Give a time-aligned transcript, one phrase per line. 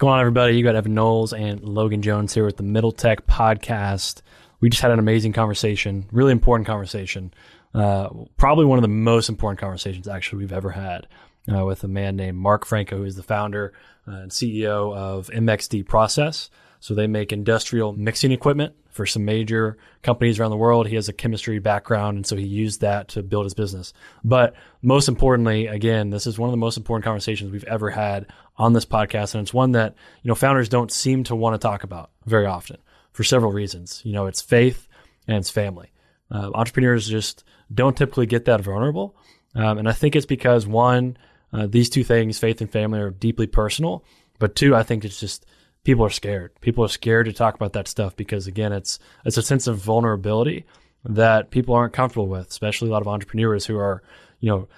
[0.00, 0.56] What's going on, everybody?
[0.56, 4.22] You got Evan Knowles and Logan Jones here with the Middle Tech Podcast.
[4.60, 7.34] We just had an amazing conversation, really important conversation.
[7.74, 11.06] Uh, probably one of the most important conversations actually we've ever had
[11.52, 13.72] uh, with a man named Mark Franco, who is the founder
[14.08, 16.50] uh, and CEO of MXD Process.
[16.80, 20.86] So they make industrial mixing equipment for some major companies around the world.
[20.86, 23.94] He has a chemistry background, and so he used that to build his business.
[24.22, 28.26] But most importantly, again, this is one of the most important conversations we've ever had
[28.58, 31.66] on this podcast, and it's one that you know founders don't seem to want to
[31.66, 32.76] talk about very often
[33.12, 34.02] for several reasons.
[34.04, 34.86] You know, it's faith
[35.26, 35.92] and it's family.
[36.30, 39.16] Uh, entrepreneurs just don't typically get that vulnerable,
[39.54, 41.16] um, and I think it's because one,
[41.54, 44.04] uh, these two things, faith and family, are deeply personal.
[44.38, 45.46] But two, I think it's just
[45.84, 46.52] people are scared.
[46.60, 49.78] People are scared to talk about that stuff because again, it's it's a sense of
[49.78, 50.66] vulnerability
[51.04, 54.02] that people aren't comfortable with, especially a lot of entrepreneurs who are,
[54.40, 54.68] you know,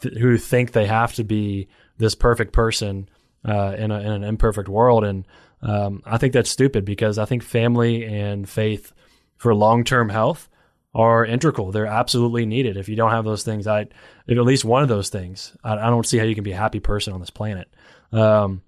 [0.00, 3.08] th- who think they have to be this perfect person
[3.44, 5.04] uh, in, a, in an imperfect world.
[5.04, 5.26] And
[5.62, 8.92] um, I think that's stupid because I think family and faith
[9.36, 10.48] for long term health
[10.94, 11.72] are integral.
[11.72, 12.76] They're absolutely needed.
[12.76, 15.90] If you don't have those things, I at least one of those things, I, I,
[15.90, 17.72] don't see how you can be a happy person on this planet.
[18.12, 18.62] Um,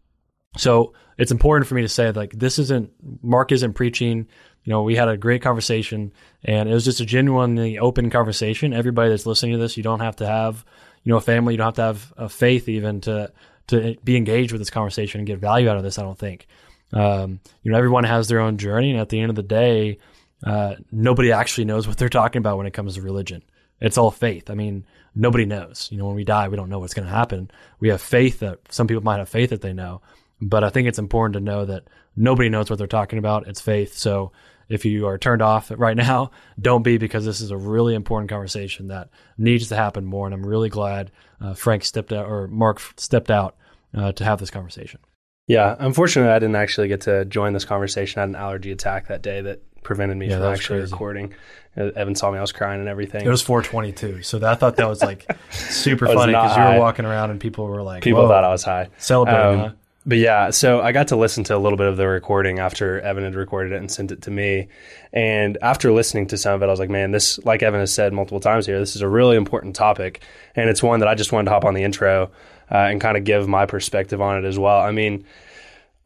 [0.57, 2.91] so it's important for me to say like this isn't
[3.23, 4.27] Mark isn't preaching.
[4.65, 6.13] You know, we had a great conversation
[6.45, 8.73] and it was just a genuinely open conversation.
[8.73, 10.65] Everybody that's listening to this, you don't have to have,
[11.03, 13.33] you know, a family, you don't have to have a faith even to
[13.69, 16.47] to be engaged with this conversation and get value out of this, I don't think.
[16.93, 19.99] Um, you know, everyone has their own journey and at the end of the day,
[20.45, 23.43] uh, nobody actually knows what they're talking about when it comes to religion.
[23.81, 24.51] It's all faith.
[24.51, 25.89] I mean, nobody knows.
[25.91, 27.51] You know, when we die, we don't know what's going to happen.
[27.81, 30.03] We have faith that some people might have faith that they know,
[30.45, 31.85] but I think it's important to know that
[32.17, 33.49] nobody knows what they're talking about.
[33.49, 33.95] It's faith.
[33.95, 34.33] So
[34.69, 38.31] if you are turned off right now, don't be because this is a really important
[38.31, 40.27] conversation that needs to happen more.
[40.27, 41.11] And I'm really glad
[41.41, 43.57] uh, Frank stepped out or Mark stepped out
[43.95, 45.01] uh, to have this conversation.
[45.47, 48.19] Yeah, unfortunately, I didn't actually get to join this conversation.
[48.19, 50.93] I had an allergy attack that day that prevented me yeah, from actually crazy.
[50.93, 51.35] recording.
[51.77, 53.27] Evan saw me; I was crying and everything.
[53.27, 57.05] It was 422, so I thought that was like super funny because you were walking
[57.05, 59.75] around and people were like, "People thought I was high." Celebrating, um, huh?
[60.07, 63.01] But yeah, so I got to listen to a little bit of the recording after
[63.01, 64.69] Evan had recorded it and sent it to me.
[65.13, 67.93] And after listening to some of it, I was like, man, this, like Evan has
[67.93, 70.23] said multiple times here, this is a really important topic.
[70.57, 72.31] And it's one that I just wanted to hop on the intro
[72.71, 74.81] uh, and kind of give my perspective on it as well.
[74.81, 75.25] I mean,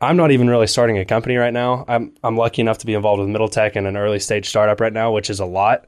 [0.01, 1.85] I'm not even really starting a company right now.
[1.89, 4.81] I'm, I'm lucky enough to be involved with Middle Tech and an early stage startup
[4.81, 5.87] right now, which is a lot.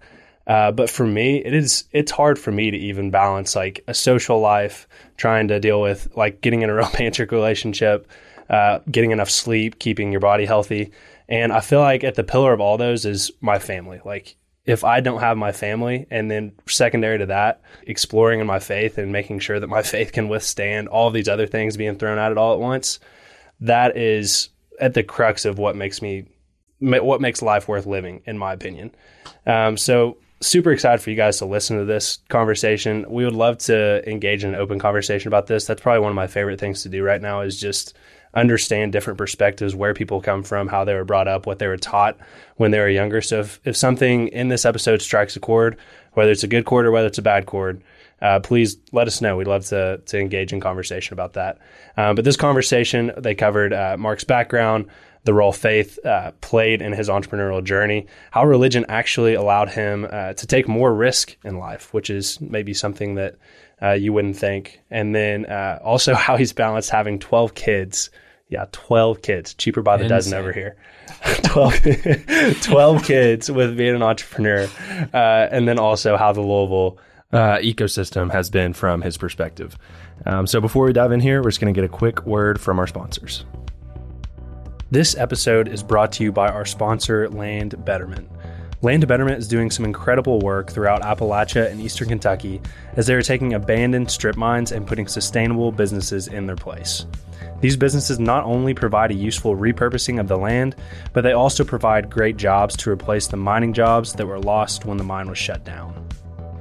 [0.51, 3.95] Uh, but for me, it is it's hard for me to even balance like a
[3.95, 8.11] social life, trying to deal with like getting in a romantic relationship,
[8.49, 10.91] uh, getting enough sleep, keeping your body healthy,
[11.29, 14.01] and I feel like at the pillar of all those is my family.
[14.05, 14.35] Like
[14.65, 18.99] if I don't have my family, and then secondary to that, exploring in my faith
[18.99, 22.33] and making sure that my faith can withstand all these other things being thrown at
[22.33, 22.99] it all at once,
[23.61, 24.49] that is
[24.81, 26.25] at the crux of what makes me
[26.81, 28.91] what makes life worth living, in my opinion.
[29.47, 33.05] Um, so super excited for you guys to listen to this conversation.
[33.09, 35.67] We would love to engage in an open conversation about this.
[35.67, 37.97] That's probably one of my favorite things to do right now is just
[38.33, 41.77] understand different perspectives, where people come from, how they were brought up, what they were
[41.77, 42.17] taught
[42.57, 43.21] when they were younger.
[43.21, 45.77] So if, if something in this episode strikes a chord,
[46.13, 47.83] whether it's a good chord or whether it's a bad chord,
[48.23, 49.37] uh, please let us know.
[49.37, 51.59] We'd love to, to engage in conversation about that.
[51.97, 54.87] Um, but this conversation, they covered uh, Mark's background,
[55.25, 60.33] the role faith uh, played in his entrepreneurial journey, how religion actually allowed him uh,
[60.35, 63.37] to take more risk in life, which is maybe something that
[63.83, 64.81] uh, you wouldn't think.
[64.91, 68.11] And then uh, also how he's balanced having 12 kids.
[68.49, 70.17] Yeah, 12 kids, cheaper by the Insane.
[70.17, 70.77] dozen over here.
[71.45, 74.69] 12, 12 kids with being an entrepreneur.
[75.15, 76.99] Uh, and then also how the Louisville
[77.33, 79.77] uh, ecosystem has been from his perspective.
[80.27, 82.61] Um, so before we dive in here, we're just going to get a quick word
[82.61, 83.45] from our sponsors.
[84.93, 88.29] This episode is brought to you by our sponsor, Land Betterment.
[88.83, 92.61] Land Betterment is doing some incredible work throughout Appalachia and eastern Kentucky
[92.97, 97.07] as they are taking abandoned strip mines and putting sustainable businesses in their place.
[97.61, 100.75] These businesses not only provide a useful repurposing of the land,
[101.13, 104.97] but they also provide great jobs to replace the mining jobs that were lost when
[104.97, 106.09] the mine was shut down.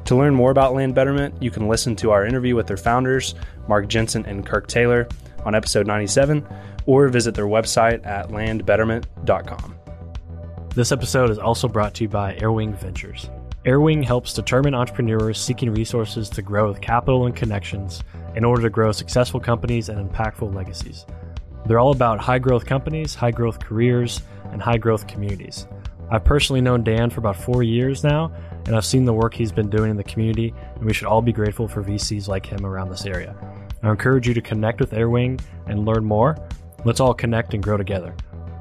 [0.05, 3.33] To learn more about Land Betterment, you can listen to our interview with their founders,
[3.67, 5.07] Mark Jensen and Kirk Taylor,
[5.45, 6.45] on episode 97,
[6.85, 9.75] or visit their website at landbetterment.com.
[10.75, 13.29] This episode is also brought to you by Airwing Ventures.
[13.65, 18.01] Airwing helps determined entrepreneurs seeking resources to grow with capital and connections
[18.35, 21.05] in order to grow successful companies and impactful legacies.
[21.65, 24.21] They're all about high growth companies, high growth careers,
[24.51, 25.67] and high growth communities.
[26.09, 28.31] I've personally known Dan for about four years now,
[28.65, 31.21] and I've seen the work he's been doing in the community, and we should all
[31.21, 33.35] be grateful for VCs like him around this area.
[33.83, 36.35] I encourage you to connect with Airwing and learn more.
[36.85, 38.13] Let's all connect and grow together.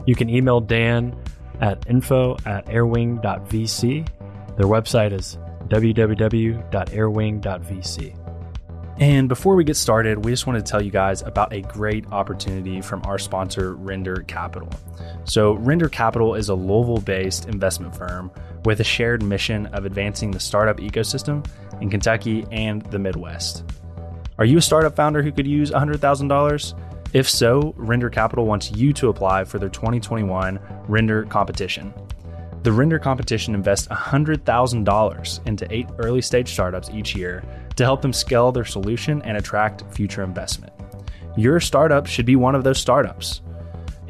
[0.06, 1.16] You can email Dan
[1.60, 4.08] at info at airwing.vc.
[4.56, 5.36] Their website is
[5.68, 8.14] www.airwing.vc.
[9.00, 12.04] And before we get started, we just want to tell you guys about a great
[12.10, 14.68] opportunity from our sponsor, Render Capital.
[15.24, 18.32] So, Render Capital is a Louisville based investment firm
[18.64, 21.46] with a shared mission of advancing the startup ecosystem
[21.80, 23.62] in Kentucky and the Midwest.
[24.36, 26.74] Are you a startup founder who could use $100,000?
[27.14, 31.94] If so, Render Capital wants you to apply for their 2021 Render competition.
[32.64, 37.42] The Render competition invests $100,000 into eight early stage startups each year
[37.76, 40.70] to help them scale their solution and attract future investment.
[41.34, 43.40] Your startup should be one of those startups.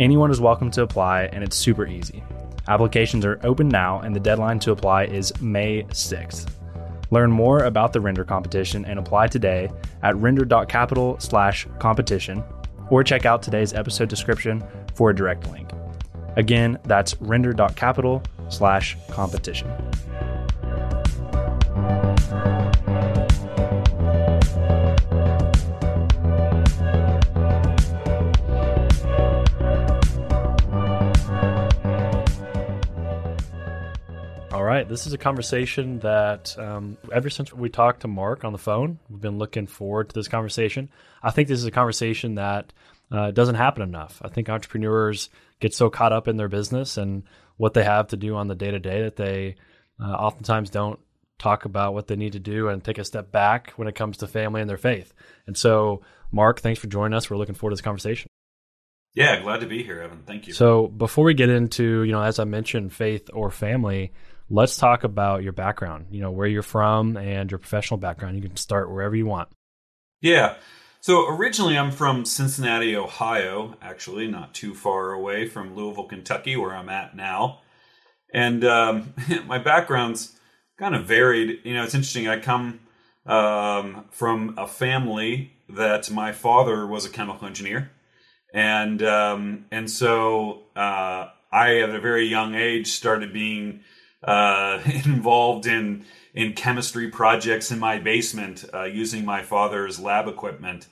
[0.00, 2.24] Anyone is welcome to apply, and it's super easy.
[2.66, 6.50] Applications are open now, and the deadline to apply is May 6th.
[7.10, 9.70] Learn more about the Render competition and apply today
[10.02, 12.44] at render.capital/competition
[12.90, 14.62] or check out today's episode description
[14.94, 15.70] for a direct link.
[16.36, 19.68] Again, that's render.capital slash competition.
[34.78, 38.58] Right, this is a conversation that um, ever since we talked to Mark on the
[38.58, 40.88] phone, we've been looking forward to this conversation.
[41.22, 42.72] I think this is a conversation that
[43.10, 44.22] uh, doesn't happen enough.
[44.24, 45.30] I think entrepreneurs
[45.60, 47.24] get so caught up in their business and
[47.56, 49.56] what they have to do on the day to day that they
[50.00, 51.00] uh, oftentimes don't
[51.38, 54.18] talk about what they need to do and take a step back when it comes
[54.18, 55.12] to family and their faith.
[55.46, 57.28] And so, Mark, thanks for joining us.
[57.28, 58.28] We're looking forward to this conversation.
[59.14, 60.22] Yeah, glad to be here, Evan.
[60.24, 60.52] Thank you.
[60.52, 64.12] So, before we get into, you know, as I mentioned, faith or family,
[64.50, 68.36] let's talk about your background, you know, where you're from and your professional background.
[68.36, 69.48] You can start wherever you want.
[70.20, 70.56] Yeah.
[71.00, 76.74] So originally I'm from Cincinnati, Ohio, actually, not too far away from Louisville, Kentucky, where
[76.74, 77.60] I'm at now.
[78.32, 79.14] And um,
[79.46, 80.36] my background's
[80.78, 81.60] kind of varied.
[81.64, 82.28] You know, it's interesting.
[82.28, 82.80] I come
[83.26, 87.90] um, from a family that my father was a chemical engineer.
[88.54, 93.80] And um, and so uh, I, at a very young age, started being
[94.22, 96.04] uh, involved in
[96.34, 100.86] in chemistry projects in my basement uh, using my father's lab equipment,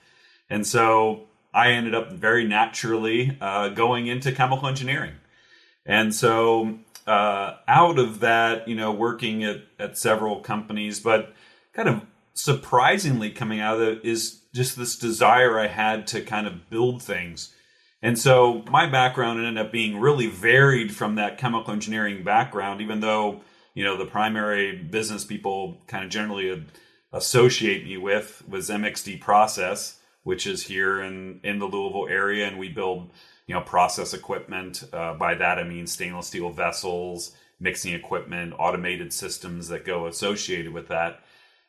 [0.50, 5.14] and so I ended up very naturally uh, going into chemical engineering,
[5.84, 11.32] and so uh, out of that, you know, working at at several companies, but
[11.72, 12.02] kind of
[12.34, 17.02] surprisingly coming out of it is just this desire I had to kind of build
[17.02, 17.52] things.
[18.06, 23.00] And so my background ended up being really varied from that chemical engineering background, even
[23.00, 23.40] though,
[23.74, 26.64] you know, the primary business people kind of generally
[27.12, 32.46] associate me with was MXD Process, which is here in, in the Louisville area.
[32.46, 33.10] And we build,
[33.48, 34.84] you know, process equipment.
[34.92, 40.72] Uh, by that, I mean stainless steel vessels, mixing equipment, automated systems that go associated
[40.72, 41.24] with that.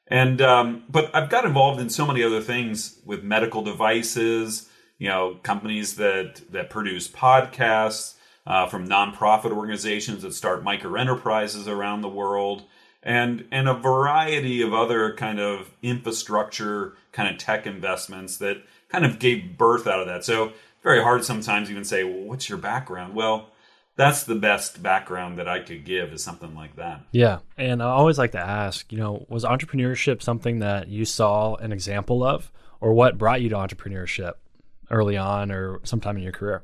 [0.06, 4.67] And, um, but I've got involved in so many other things with medical devices,
[4.98, 11.68] you know companies that that produce podcasts uh, from nonprofit organizations that start micro enterprises
[11.68, 12.64] around the world
[13.04, 18.58] and and a variety of other kind of infrastructure kind of tech investments that
[18.90, 20.52] kind of gave birth out of that so
[20.84, 23.50] very hard sometimes even say well what's your background well
[23.98, 27.02] that's the best background that I could give is something like that.
[27.12, 27.40] Yeah.
[27.58, 31.72] And I always like to ask, you know, was entrepreneurship something that you saw an
[31.72, 34.34] example of or what brought you to entrepreneurship?
[34.92, 36.64] Early on or sometime in your career?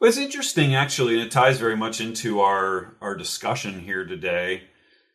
[0.00, 4.64] Well, it's interesting actually, and it ties very much into our our discussion here today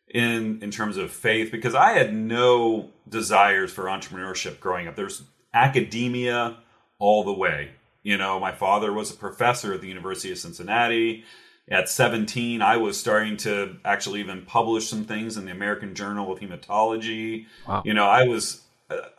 [0.08, 4.96] in in terms of faith because I had no desires for entrepreneurship growing up.
[4.96, 6.58] There's academia
[6.98, 7.72] all the way.
[8.02, 11.24] You know, my father was a professor at the University of Cincinnati
[11.70, 16.32] at 17, I was starting to actually even publish some things in the American Journal
[16.32, 17.46] of Hematology.
[17.66, 17.82] Wow.
[17.84, 18.62] You know, I was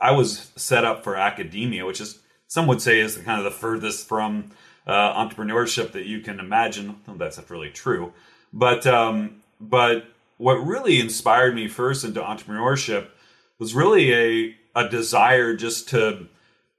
[0.01, 2.19] I was set up for academia, which is
[2.51, 4.51] some would say is kind of the furthest from
[4.85, 6.97] uh, entrepreneurship that you can imagine.
[7.07, 8.11] Well, that's not really true,
[8.51, 13.07] but um, but what really inspired me first into entrepreneurship
[13.57, 16.27] was really a a desire just to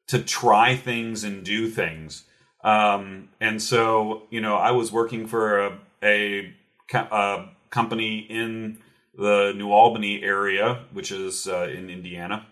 [0.09, 2.25] to try things and do things.
[2.63, 6.55] Um, and so, you know, I was working for a, a,
[6.93, 8.77] a company in
[9.17, 12.47] the New Albany area, which is uh, in Indiana,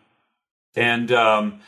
[0.75, 1.61] and um,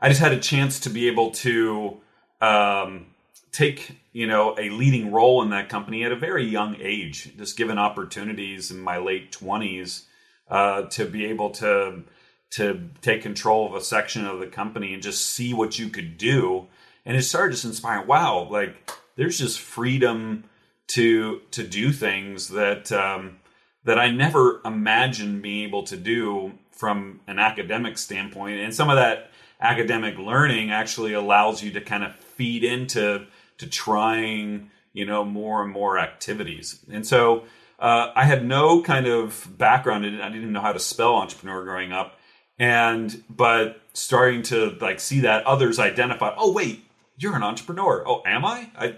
[0.00, 1.98] I just had a chance to be able to
[2.40, 3.06] um,
[3.52, 7.56] take you know a leading role in that company at a very young age, just
[7.56, 10.06] given opportunities in my late twenties
[10.48, 12.02] uh, to be able to
[12.50, 16.16] to take control of a section of the company and just see what you could
[16.16, 16.66] do.
[17.04, 18.06] And it started just inspiring.
[18.06, 20.44] Wow, like there's just freedom
[20.88, 23.38] to to do things that um,
[23.84, 28.60] that I never imagined being able to do from an academic standpoint.
[28.60, 33.26] And some of that academic learning actually allows you to kind of feed into
[33.58, 36.84] to trying you know more and more activities.
[36.90, 37.44] And so
[37.78, 40.20] uh, I had no kind of background in it.
[40.20, 42.18] I didn't know how to spell entrepreneur growing up.
[42.58, 46.84] And but starting to like see that others identify oh wait
[47.18, 48.02] you're an entrepreneur.
[48.06, 48.70] Oh am i?
[48.78, 48.96] I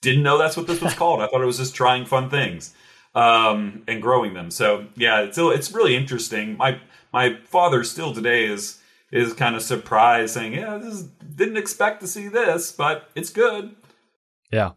[0.00, 1.20] didn't know that's what this was called.
[1.20, 2.72] I thought it was just trying fun things
[3.14, 4.50] um, and growing them.
[4.50, 6.56] So yeah it's it's really interesting.
[6.56, 6.80] My
[7.12, 8.80] my father still today is
[9.14, 13.30] is kind of surprised saying yeah this is, didn't expect to see this but it's
[13.30, 13.74] good.
[14.52, 14.72] Yeah.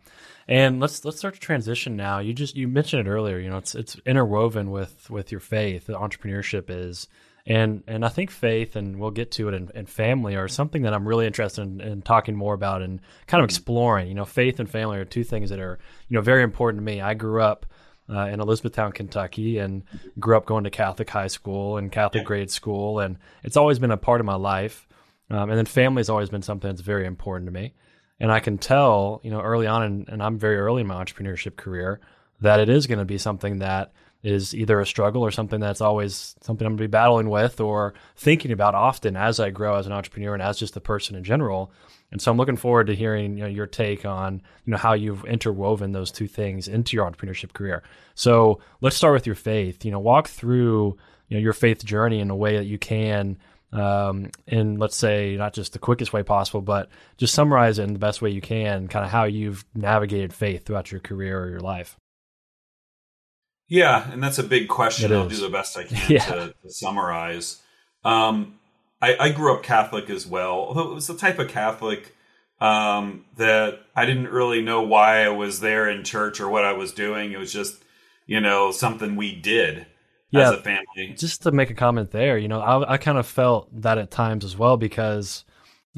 [0.47, 2.19] And let's let's start to transition now.
[2.19, 5.87] You just you mentioned it earlier you know it's it's interwoven with with your faith
[5.87, 7.07] entrepreneurship is.
[7.45, 10.81] And and I think faith, and we'll get to it, in, in family are something
[10.81, 13.55] that I'm really interested in, in, talking more about and kind of mm-hmm.
[13.55, 14.09] exploring.
[14.09, 15.79] You know, faith and family are two things that are
[16.09, 16.99] you know very important to me.
[16.99, 17.65] I grew up
[18.09, 19.83] uh, in Elizabethtown, Kentucky, and
[20.19, 23.91] grew up going to Catholic high school and Catholic grade school, and it's always been
[23.91, 24.87] a part of my life.
[25.29, 27.73] Um, and then family has always been something that's very important to me.
[28.19, 31.03] And I can tell, you know, early on, and, and I'm very early in my
[31.03, 31.99] entrepreneurship career,
[32.41, 33.91] that it is going to be something that
[34.23, 37.59] is either a struggle or something that's always something I'm going to be battling with
[37.59, 41.15] or thinking about often as I grow as an entrepreneur and as just a person
[41.15, 41.71] in general.
[42.11, 44.93] And so I'm looking forward to hearing you know, your take on you know how
[44.93, 47.83] you've interwoven those two things into your entrepreneurship career.
[48.15, 49.85] So let's start with your faith.
[49.85, 50.97] You know, walk through
[51.27, 53.37] you know your faith journey in a way that you can
[53.73, 57.93] um, in let's say not just the quickest way possible, but just summarize it in
[57.93, 61.49] the best way you can, kind of how you've navigated faith throughout your career or
[61.49, 61.97] your life.
[63.67, 65.11] Yeah, and that's a big question.
[65.11, 65.39] It I'll is.
[65.39, 66.25] do the best I can Yeah.
[66.25, 67.61] to, to summarize.
[68.05, 68.59] Um,
[69.01, 72.15] I, I grew up Catholic as well, although it was the type of Catholic
[72.59, 76.73] um, that I didn't really know why I was there in church or what I
[76.73, 77.31] was doing.
[77.31, 77.83] It was just,
[78.25, 79.85] you know, something we did
[80.31, 80.49] Yeah.
[80.49, 81.13] as a family.
[81.17, 84.09] just to make a comment there, you know, I, I kind of felt that at
[84.09, 85.43] times as well because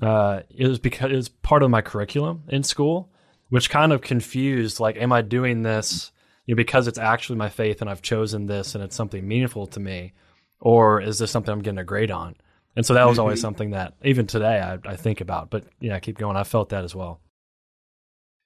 [0.01, 3.09] uh, it was because it was part of my curriculum in school,
[3.49, 6.11] which kind of confused like, am I doing this
[6.49, 9.67] you know, because it's actually my faith and I've chosen this and it's something meaningful
[9.67, 10.13] to me,
[10.59, 12.35] or is this something I'm getting a grade on?
[12.75, 15.51] And so that was always something that even today I, I think about.
[15.51, 16.35] But yeah, I keep going.
[16.35, 17.19] I felt that as well.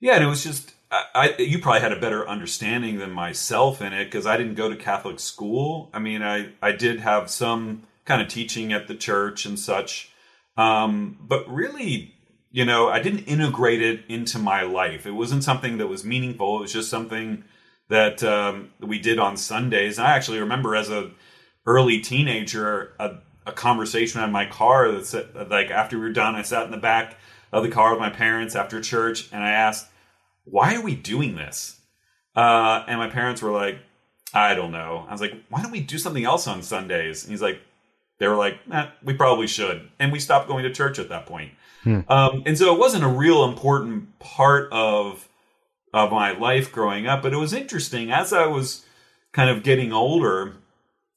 [0.02, 3.82] Yeah, and it was just I, I you probably had a better understanding than myself
[3.82, 5.90] in it because I didn't go to Catholic school.
[5.94, 10.12] I mean, I I did have some kind of teaching at the church and such,
[10.58, 12.16] um, but really,
[12.52, 15.06] you know, I didn't integrate it into my life.
[15.06, 16.58] It wasn't something that was meaningful.
[16.58, 17.46] It was just something
[17.94, 20.00] that um, we did on Sundays.
[20.00, 21.12] I actually remember as a
[21.68, 26.34] early teenager a, a conversation in my car that said, like after we were done,
[26.34, 27.18] I sat in the back
[27.52, 29.86] of the car with my parents after church, and I asked,
[30.46, 31.80] "Why are we doing this?"
[32.36, 33.78] Uh, and my parents were like,
[34.34, 37.32] "I don't know." I was like, "Why don't we do something else on Sundays?" And
[37.32, 37.62] he's like,
[38.18, 41.28] "They were like, eh, we probably should," and we stopped going to church at that
[41.28, 41.52] point.
[42.10, 45.30] Um, and so it wasn't a real important part of
[45.94, 47.22] of my life growing up.
[47.22, 48.86] But it was interesting as I was
[49.32, 50.54] kind of getting older,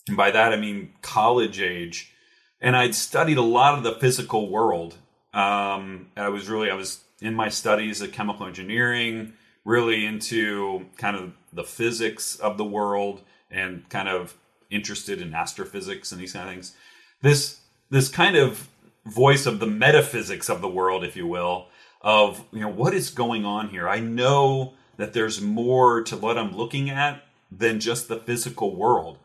[0.08, 2.12] and by that I mean college age,
[2.60, 4.96] and I'd studied a lot of the physical world.
[5.32, 9.32] Um, I was really I was in my studies of chemical engineering,
[9.64, 14.36] really into kind of the physics of the world, and kind of
[14.70, 16.74] interested in astrophysics and these kind of things.
[17.22, 18.68] This this kind of
[19.06, 21.68] voice of the metaphysics of the world, if you will,
[22.06, 23.88] of you know what is going on here.
[23.88, 29.18] I know that there's more to what I'm looking at than just the physical world.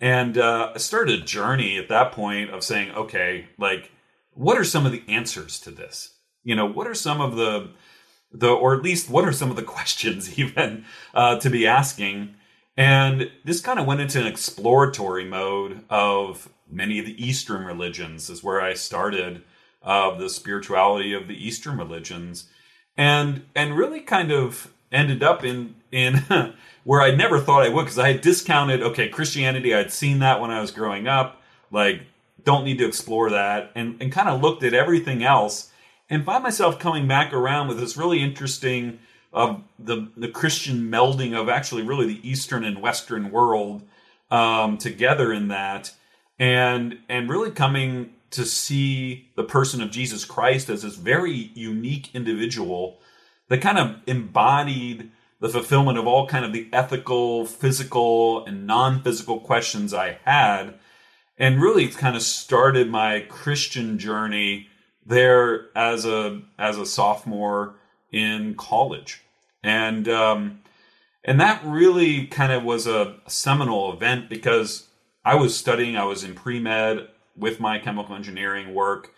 [0.00, 3.90] And uh, I started a journey at that point of saying, okay, like,
[4.34, 6.14] what are some of the answers to this?
[6.44, 7.70] You know, what are some of the
[8.32, 10.84] the or at least what are some of the questions even
[11.14, 12.34] uh, to be asking
[12.76, 18.30] and this kind of went into an exploratory mode of many of the eastern religions
[18.30, 19.42] is where i started
[19.82, 22.46] of the spirituality of the eastern religions
[22.96, 26.24] and and really kind of ended up in in
[26.84, 30.40] where i never thought i would because i had discounted okay christianity i'd seen that
[30.40, 32.02] when i was growing up like
[32.44, 35.70] don't need to explore that and and kind of looked at everything else
[36.10, 38.98] and find myself coming back around with this really interesting
[39.32, 43.82] of uh, the the Christian melding of actually really the Eastern and Western world
[44.30, 45.92] um, together in that,
[46.38, 52.14] and and really coming to see the person of Jesus Christ as this very unique
[52.14, 53.00] individual
[53.48, 55.10] that kind of embodied
[55.40, 60.74] the fulfillment of all kind of the ethical, physical, and non-physical questions I had,
[61.38, 64.68] and really kind of started my Christian journey
[65.04, 67.76] there as a as a sophomore
[68.12, 69.22] in college,
[69.62, 70.60] and um,
[71.24, 74.88] and that really kind of was a seminal event because
[75.24, 75.96] I was studying.
[75.96, 79.12] I was in pre med with my chemical engineering work,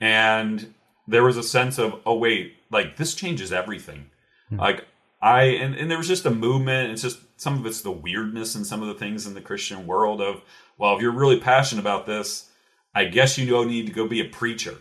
[0.00, 0.74] and
[1.06, 4.10] there was a sense of oh wait, like this changes everything.
[4.48, 4.60] Hmm.
[4.60, 4.86] Like
[5.20, 6.92] I and, and there was just a movement.
[6.92, 9.86] It's just some of it's the weirdness and some of the things in the Christian
[9.86, 10.42] world of
[10.78, 12.50] well, if you're really passionate about this,
[12.94, 14.76] I guess you don't need to go be a preacher.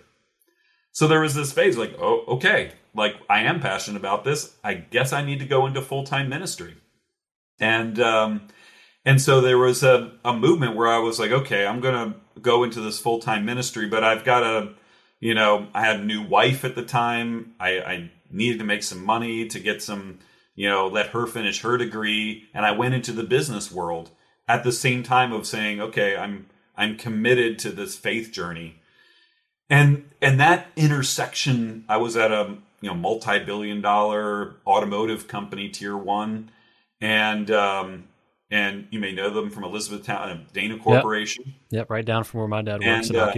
[0.91, 4.55] So there was this phase like, oh, okay, like I am passionate about this.
[4.63, 6.75] I guess I need to go into full time ministry.
[7.59, 8.47] And um,
[9.05, 12.63] and so there was a, a movement where I was like, okay, I'm gonna go
[12.63, 14.73] into this full time ministry, but I've got to,
[15.19, 17.53] you know, I had a new wife at the time.
[17.59, 20.19] I, I needed to make some money to get some,
[20.55, 24.11] you know, let her finish her degree, and I went into the business world
[24.47, 28.79] at the same time of saying, okay, I'm I'm committed to this faith journey.
[29.69, 35.97] And and that intersection i was at a you know multi-billion dollar automotive company tier
[35.97, 36.51] one.
[36.99, 38.05] And um
[38.53, 41.55] and you may know them from elizabethtown uh, dana corporation yep.
[41.69, 43.31] yep right down from where my dad works and, at uh,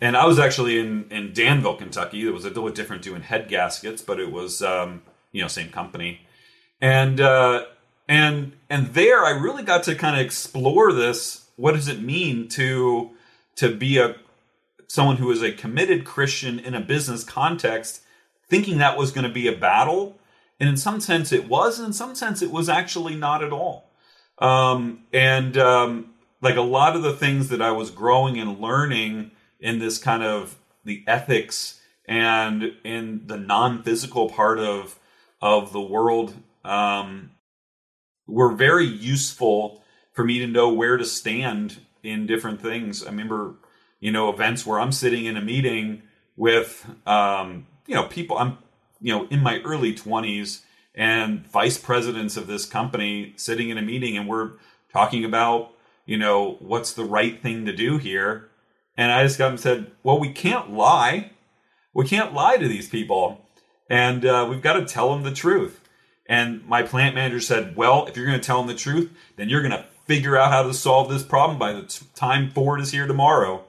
[0.00, 3.48] and i was actually in in danville kentucky it was a little different doing head
[3.48, 5.02] gaskets but it was um
[5.32, 6.20] you know same company
[6.80, 7.64] and uh
[8.08, 12.48] and and there i really got to kind of explore this what does it mean
[12.48, 13.10] to
[13.56, 14.16] to be a
[14.88, 18.02] someone who is a committed Christian in a business context
[18.48, 20.18] thinking that was going to be a battle.
[20.60, 23.52] And in some sense it was, and in some sense it was actually not at
[23.52, 23.85] all.
[24.38, 29.30] Um, and um, like a lot of the things that I was growing and learning
[29.60, 34.98] in this kind of the ethics and in the non-physical part of
[35.42, 37.30] of the world um,
[38.26, 43.02] were very useful for me to know where to stand in different things.
[43.02, 43.56] I remember
[44.00, 46.02] you know, events where I'm sitting in a meeting
[46.36, 48.58] with, um, you know, people I'm,
[49.00, 50.60] you know, in my early 20s
[50.96, 54.52] and vice presidents of this company sitting in a meeting and we're
[54.92, 55.72] talking about,
[56.06, 58.48] you know, what's the right thing to do here.
[58.96, 61.32] And I just got and said, well, we can't lie.
[61.92, 63.44] We can't lie to these people.
[63.90, 65.80] And uh, we've got to tell them the truth.
[66.28, 69.48] And my plant manager said, well, if you're going to tell them the truth, then
[69.48, 72.90] you're going to figure out how to solve this problem by the time Ford is
[72.90, 73.64] here tomorrow.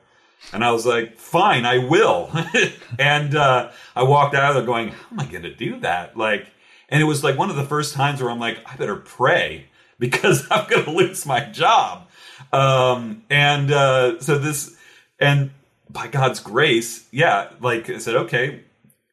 [0.53, 2.31] And I was like, fine, I will.
[2.99, 6.15] and uh, I walked out of there going, how am I going to do that?
[6.15, 6.47] Like,
[6.89, 9.65] and it was like one of the first times where I'm like, I better pray
[9.99, 12.07] because I'm going to lose my job.
[12.53, 14.75] Um, and uh, so this,
[15.19, 15.51] and
[15.89, 18.61] by God's grace, yeah, like I said, okay,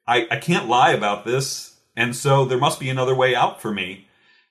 [0.06, 1.76] I, I can't lie about this.
[1.96, 4.08] And so there must be another way out for me.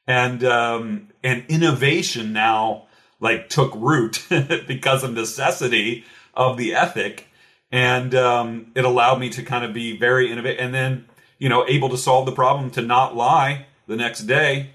[0.07, 2.88] And, um, and innovation now
[3.23, 4.25] like took root
[4.67, 6.03] because of necessity
[6.36, 7.27] of the ethic,
[7.71, 11.05] and um, it allowed me to kind of be very innovative, and then
[11.43, 14.71] you know able to solve the problem to not lie the next day,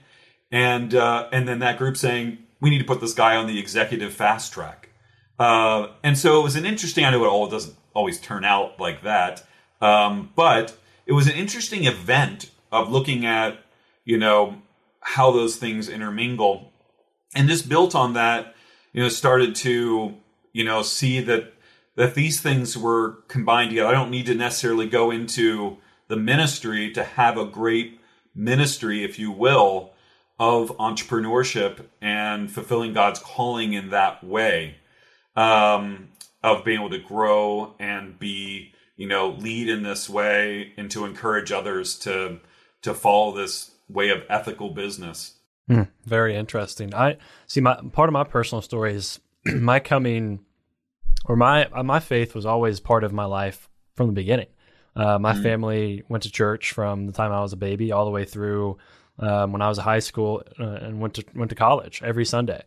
[0.52, 3.58] and uh, and then that group saying we need to put this guy on the
[3.58, 4.90] executive fast track,
[5.38, 7.04] uh, and so it was an interesting.
[7.04, 9.44] I know it all doesn't always turn out like that,
[9.80, 10.76] um, but
[11.06, 13.58] it was an interesting event of looking at
[14.04, 14.60] you know
[15.00, 16.72] how those things intermingle
[17.34, 18.54] and this built on that
[18.92, 20.18] you know started to
[20.58, 21.54] you know, see that
[21.94, 23.88] that these things were combined together.
[23.88, 28.00] I don't need to necessarily go into the ministry to have a great
[28.34, 29.92] ministry, if you will,
[30.38, 34.76] of entrepreneurship and fulfilling God's calling in that way,
[35.36, 36.08] um,
[36.42, 41.04] of being able to grow and be, you know, lead in this way and to
[41.04, 42.40] encourage others to
[42.80, 45.34] to follow this way of ethical business.
[45.66, 46.94] Hmm, very interesting.
[46.94, 47.60] I see.
[47.60, 50.40] My part of my personal story is my coming
[51.24, 54.46] or my my faith was always part of my life from the beginning.
[54.98, 55.42] Uh, my mm-hmm.
[55.42, 58.78] family went to church from the time I was a baby all the way through
[59.20, 62.24] um, when I was in high school uh, and went to went to college every
[62.24, 62.64] Sunday,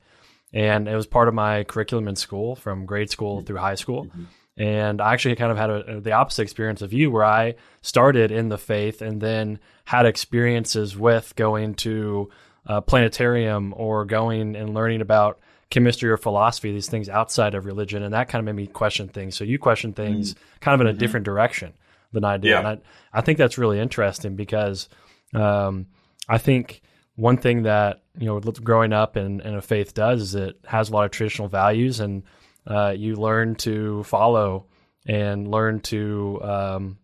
[0.54, 3.46] and it was part of my curriculum in school from grade school mm-hmm.
[3.46, 4.06] through high school.
[4.06, 4.24] Mm-hmm.
[4.58, 8.32] And I actually kind of had a, the opposite experience of you, where I started
[8.32, 12.30] in the faith and then had experiences with going to
[12.66, 15.40] a planetarium or going and learning about
[15.70, 19.08] chemistry or philosophy, these things outside of religion, and that kind of made me question
[19.08, 19.36] things.
[19.36, 20.60] So you question things mm-hmm.
[20.60, 21.00] kind of in a mm-hmm.
[21.00, 21.74] different direction
[22.12, 22.50] than I did.
[22.50, 22.60] Yeah.
[22.60, 22.78] And I,
[23.14, 24.90] I think that's really interesting because
[25.34, 25.88] um,
[26.28, 26.82] I think
[27.16, 30.90] one thing that you know growing up in, in a faith does is it has
[30.90, 32.24] a lot of traditional values, and
[32.68, 34.66] uh, you learn to follow
[35.06, 36.98] and learn to um,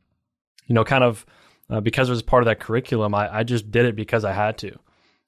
[0.68, 1.26] you know kind of
[1.70, 3.14] uh, because it was part of that curriculum.
[3.14, 4.78] I, I just did it because I had to.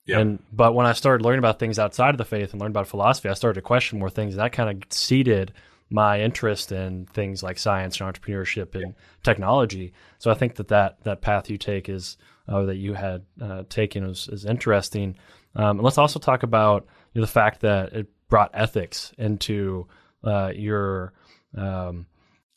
[0.05, 0.19] Yep.
[0.19, 2.87] And but when I started learning about things outside of the faith and learned about
[2.87, 5.53] philosophy, I started to question more things, and that kind of seeded
[5.89, 9.93] my interest in things like science and entrepreneurship and technology.
[10.19, 13.63] So I think that that, that path you take is uh, that you had uh,
[13.69, 15.15] taken is, is interesting.
[15.56, 19.88] Um, and let's also talk about you know, the fact that it brought ethics into
[20.23, 21.13] uh, your
[21.58, 22.06] um,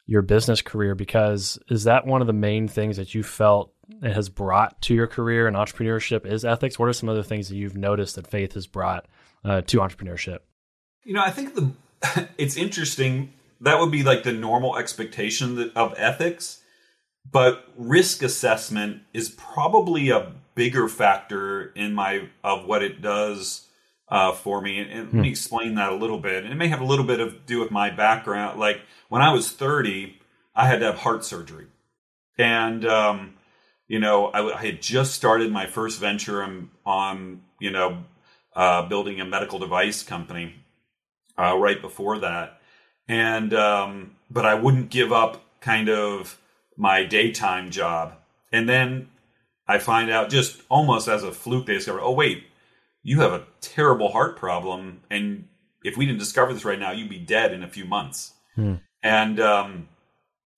[0.07, 4.13] your business career because is that one of the main things that you felt it
[4.13, 6.79] has brought to your career and entrepreneurship is ethics?
[6.79, 9.07] What are some other things that you've noticed that faith has brought
[9.45, 10.39] uh, to entrepreneurship?
[11.05, 11.73] You know, I think the
[12.39, 13.33] it's interesting.
[13.61, 16.63] That would be like the normal expectation of ethics,
[17.31, 23.67] but risk assessment is probably a bigger factor in my of what it does
[24.09, 24.79] uh, for me.
[24.81, 25.17] And, and hmm.
[25.17, 26.45] let me explain that a little bit.
[26.45, 28.59] And it may have a little bit of do with my background.
[28.59, 30.19] Like when I was 30,
[30.55, 31.67] I had to have heart surgery,
[32.37, 33.35] and um,
[33.89, 38.05] you know, I, I, had just started my first venture on, on you know,
[38.55, 40.62] uh, building a medical device company
[41.39, 42.61] uh, right before that,
[43.09, 46.39] and um, but I wouldn't give up kind of
[46.77, 48.15] my daytime job,
[48.53, 49.09] and then
[49.67, 52.45] I find out just almost as a fluke they discover, oh wait,
[53.03, 55.49] you have a terrible heart problem, and
[55.85, 58.33] if we didn't discover this right now, you'd be dead in a few months.
[58.55, 58.75] Hmm.
[59.03, 59.89] And um,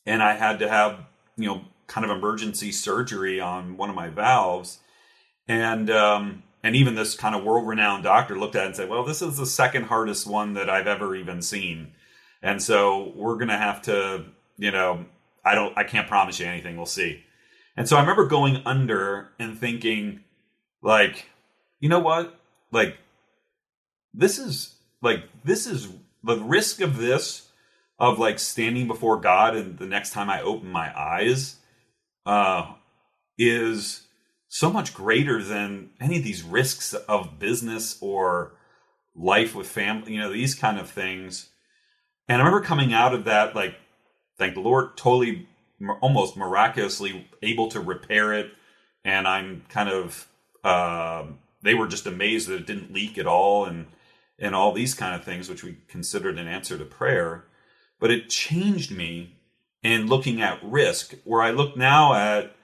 [0.07, 1.01] and I had to have
[1.37, 4.81] you know kind of emergency surgery on one of my valves,
[5.49, 8.89] and um, and even this kind of world renowned doctor looked at it and said,
[8.89, 11.93] well, this is the second hardest one that I've ever even seen.
[12.43, 14.25] And so we're going to have to,
[14.57, 15.05] you know,
[15.45, 16.79] I don't, I can't promise you anything.
[16.79, 17.23] We'll see.
[17.77, 20.21] And so I remember going under and thinking,
[20.81, 21.27] like,
[21.81, 22.41] you know what?
[22.73, 22.97] Like,
[24.15, 25.91] this is, like, this is
[26.23, 27.47] the risk of this,
[27.99, 31.57] of like standing before God and the next time I open my eyes,
[32.25, 32.73] uh,
[33.37, 34.07] is
[34.55, 38.53] so much greater than any of these risks of business or
[39.17, 41.49] life with family, you know, these kind of things.
[42.29, 43.75] And I remember coming out of that, like,
[44.39, 45.49] thank the Lord, totally
[46.01, 48.53] almost miraculously able to repair it.
[49.05, 50.29] And I'm kind of,
[50.63, 51.25] uh,
[51.63, 53.87] they were just amazed that it didn't leak at all and,
[54.39, 57.45] and all these kind of things, which we considered an answer to prayer.
[57.99, 59.35] But it changed me
[59.83, 62.55] in looking at risk, where I look now at,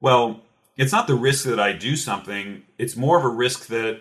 [0.00, 0.40] well,
[0.76, 2.62] it's not the risk that I do something.
[2.78, 4.00] It's more of a risk that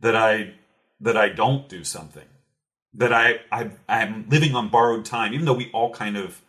[0.00, 0.54] that I
[1.00, 2.26] that I don't do something.
[2.94, 6.40] That I, I I'm living on borrowed time, even though we all kind of,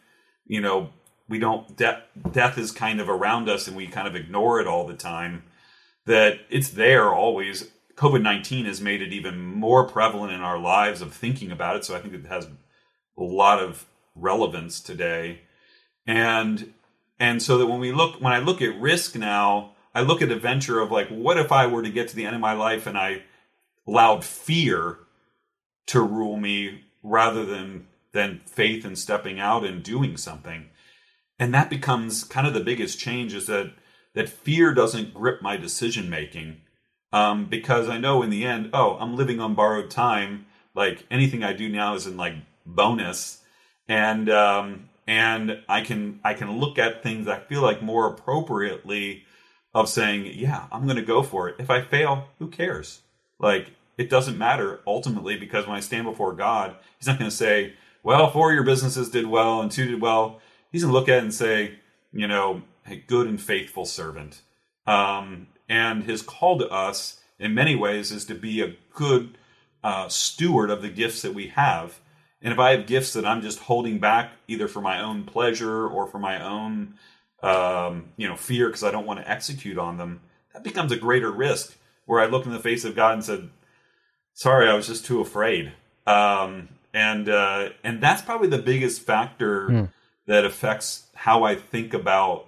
[0.45, 0.91] you know,
[1.27, 4.67] we don't death death is kind of around us and we kind of ignore it
[4.67, 5.43] all the time.
[6.05, 7.71] That it's there always.
[7.95, 11.85] COVID nineteen has made it even more prevalent in our lives of thinking about it.
[11.85, 12.45] So I think it has
[13.17, 15.41] a lot of relevance today.
[16.05, 16.73] And
[17.19, 20.31] and so that when we look, when I look at risk now, I look at
[20.31, 22.53] a venture of like, what if I were to get to the end of my
[22.53, 23.23] life and I
[23.87, 24.99] allowed fear
[25.87, 30.69] to rule me rather than than faith and stepping out and doing something.
[31.37, 33.73] And that becomes kind of the biggest change is that
[34.13, 36.61] that fear doesn't grip my decision making.
[37.11, 40.45] Um, because I know in the end, oh, I'm living on borrowed time.
[40.73, 43.41] Like anything I do now is in like bonus.
[43.87, 49.23] And um, and I can I can look at things I feel like more appropriately
[49.73, 51.55] of saying, yeah, I'm going to go for it.
[51.59, 53.01] If I fail, who cares?
[53.39, 57.35] Like it doesn't matter ultimately because when I stand before God, He's not going to
[57.35, 60.41] say, well, four of your businesses did well and two did well.
[60.71, 61.79] He's going to look at it and say,
[62.13, 64.41] you know, hey, good and faithful servant.
[64.87, 69.37] Um, and His call to us in many ways is to be a good
[69.83, 71.99] uh, steward of the gifts that we have
[72.45, 75.87] and if I have gifts that I'm just holding back either for my own pleasure
[75.87, 76.93] or for my own,
[77.41, 80.21] um, you know, fear because I don't want to execute on them,
[80.53, 81.75] that becomes a greater risk.
[82.05, 83.49] Where I look in the face of God and said,
[84.35, 85.73] "Sorry, I was just too afraid."
[86.05, 89.89] Um, and uh, and that's probably the biggest factor mm.
[90.27, 92.45] that affects how I think about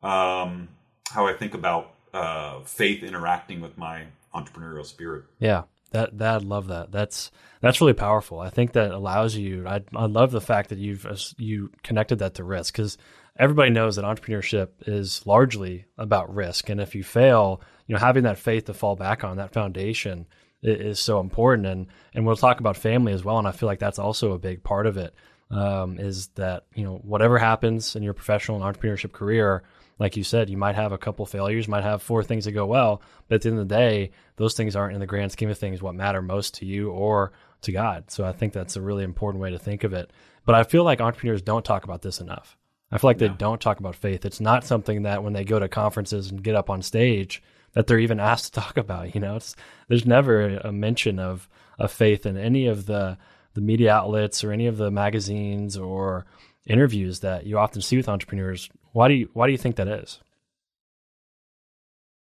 [0.00, 0.68] um,
[1.10, 5.24] how I think about uh, faith interacting with my entrepreneurial spirit.
[5.40, 6.90] Yeah, that that I love that.
[6.90, 8.40] That's that's really powerful.
[8.40, 9.66] I think that allows you.
[9.66, 12.98] I I love the fact that you've you connected that to risk because
[13.36, 18.24] everybody knows that entrepreneurship is largely about risk, and if you fail, you know having
[18.24, 20.26] that faith to fall back on, that foundation
[20.62, 21.66] is, so important.
[21.66, 24.38] And and we'll talk about family as well, and I feel like that's also a
[24.38, 25.14] big part of it.
[25.50, 29.64] Um, is that you know whatever happens in your professional and entrepreneurship career
[30.00, 32.64] like you said, you might have a couple failures, might have four things that go
[32.64, 35.50] well, but at the end of the day, those things aren't in the grand scheme
[35.50, 38.10] of things what matter most to you or to God.
[38.10, 40.10] So I think that's a really important way to think of it.
[40.46, 42.56] But I feel like entrepreneurs don't talk about this enough.
[42.90, 44.24] I feel like they don't talk about faith.
[44.24, 47.42] It's not something that when they go to conferences and get up on stage
[47.74, 49.14] that they're even asked to talk about.
[49.14, 49.54] You know, it's
[49.88, 53.18] there's never a mention of of faith in any of the
[53.54, 56.24] the media outlets or any of the magazines or
[56.66, 58.70] interviews that you often see with entrepreneurs.
[58.92, 60.18] Why do you why do you think that is?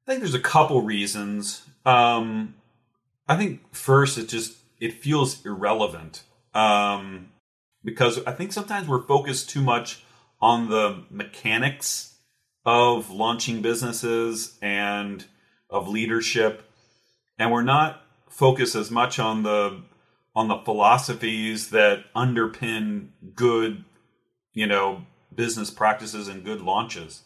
[0.07, 1.67] I think there's a couple reasons.
[1.85, 2.55] Um,
[3.29, 6.23] I think first it just it feels irrelevant
[6.55, 7.31] um,
[7.85, 10.05] because I think sometimes we're focused too much
[10.41, 12.15] on the mechanics
[12.65, 15.25] of launching businesses and
[15.71, 16.71] of leadership,
[17.39, 19.83] and we're not focused as much on the
[20.35, 23.85] on the philosophies that underpin good
[24.57, 25.03] you know,
[25.37, 27.23] business practices and good launches.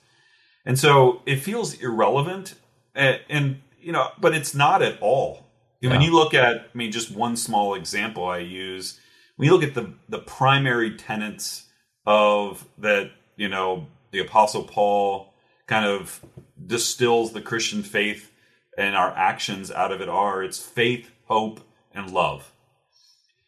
[0.65, 2.55] And so it feels irrelevant
[2.95, 5.47] and, and you know, but it's not at all.
[5.81, 5.91] Yeah.
[5.91, 9.01] When you look at, I mean, just one small example I use,
[9.37, 11.67] when you look at the the primary tenets
[12.07, 15.33] of that, you know, the Apostle Paul
[15.67, 16.21] kind of
[16.67, 18.31] distills the Christian faith
[18.77, 21.61] and our actions out of it are it's faith, hope,
[21.95, 22.53] and love.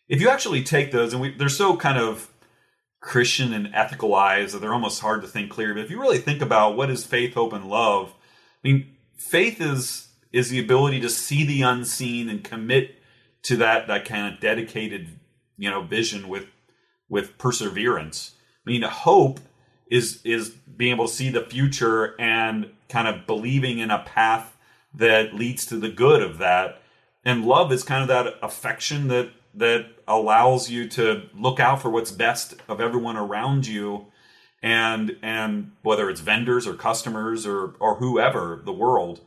[0.09, 2.32] If you actually take those, and we, they're so kind of
[3.03, 5.75] Christian and ethical eyes that they're almost hard to think clear.
[5.75, 8.15] But if you really think about what is faith, hope, and love,
[8.65, 13.03] I mean, faith is is the ability to see the unseen and commit
[13.43, 15.19] to that that kind of dedicated,
[15.59, 16.47] you know, vision with
[17.09, 18.37] with perseverance.
[18.65, 19.41] I mean, hope
[19.91, 24.57] is is being able to see the future and kind of believing in a path
[24.95, 26.81] that leads to the good of that.
[27.25, 31.91] And love is kind of that affection that that allows you to look out for
[31.91, 34.07] what's best of everyone around you.
[34.63, 39.21] And and whether it's vendors or customers or or whoever the world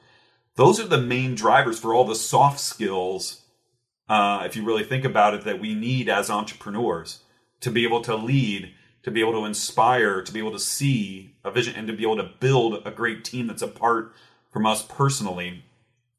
[0.55, 3.41] those are the main drivers for all the soft skills
[4.07, 7.19] uh, if you really think about it that we need as entrepreneurs
[7.59, 11.35] to be able to lead to be able to inspire to be able to see
[11.43, 14.13] a vision and to be able to build a great team that's apart
[14.51, 15.63] from us personally.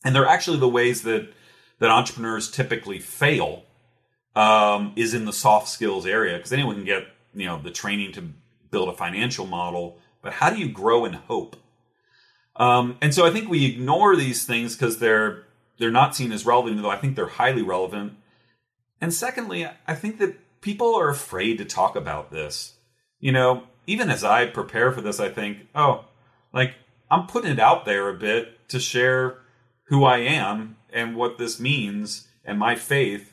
[0.05, 1.33] And they're actually the ways that
[1.79, 3.65] that entrepreneurs typically fail
[4.37, 8.13] um, is in the soft skills area because anyone can get you know the training
[8.13, 8.29] to
[8.71, 11.57] build a financial model, but how do you grow in hope?
[12.55, 15.45] Um, and so I think we ignore these things because they're
[15.79, 18.15] they're not seen as relevant, though I think they're highly relevant.
[19.01, 22.75] And secondly, I think that people are afraid to talk about this.
[23.19, 26.05] You know, even as I prepare for this, I think, oh,
[26.53, 26.75] like
[27.11, 29.39] I'm putting it out there a bit to share
[29.85, 33.33] who I am and what this means and my faith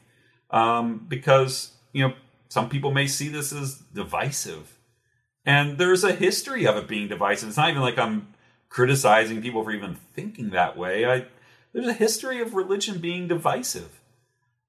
[0.54, 2.14] um, because you know
[2.48, 4.78] some people may see this as divisive,
[5.46, 7.50] and there's a history of it being divisive.
[7.50, 8.28] It's not even like I'm
[8.70, 11.06] criticizing people for even thinking that way.
[11.06, 11.26] I
[11.74, 14.00] there's a history of religion being divisive.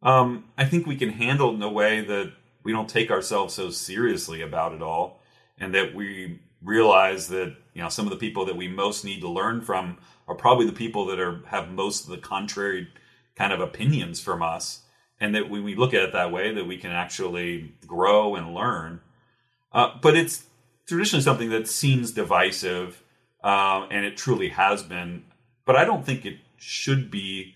[0.03, 3.55] Um, I think we can handle it in a way that we don't take ourselves
[3.55, 5.21] so seriously about it all,
[5.59, 9.21] and that we realize that you know some of the people that we most need
[9.21, 12.89] to learn from are probably the people that are have most of the contrary
[13.37, 14.84] kind of opinions from us
[15.25, 18.55] and that when we look at it that way, that we can actually grow and
[18.55, 19.01] learn.
[19.73, 20.45] Uh, but it's
[20.87, 23.03] traditionally something that seems divisive,
[23.43, 25.25] uh, and it truly has been.
[25.65, 27.55] But I don't think it should be,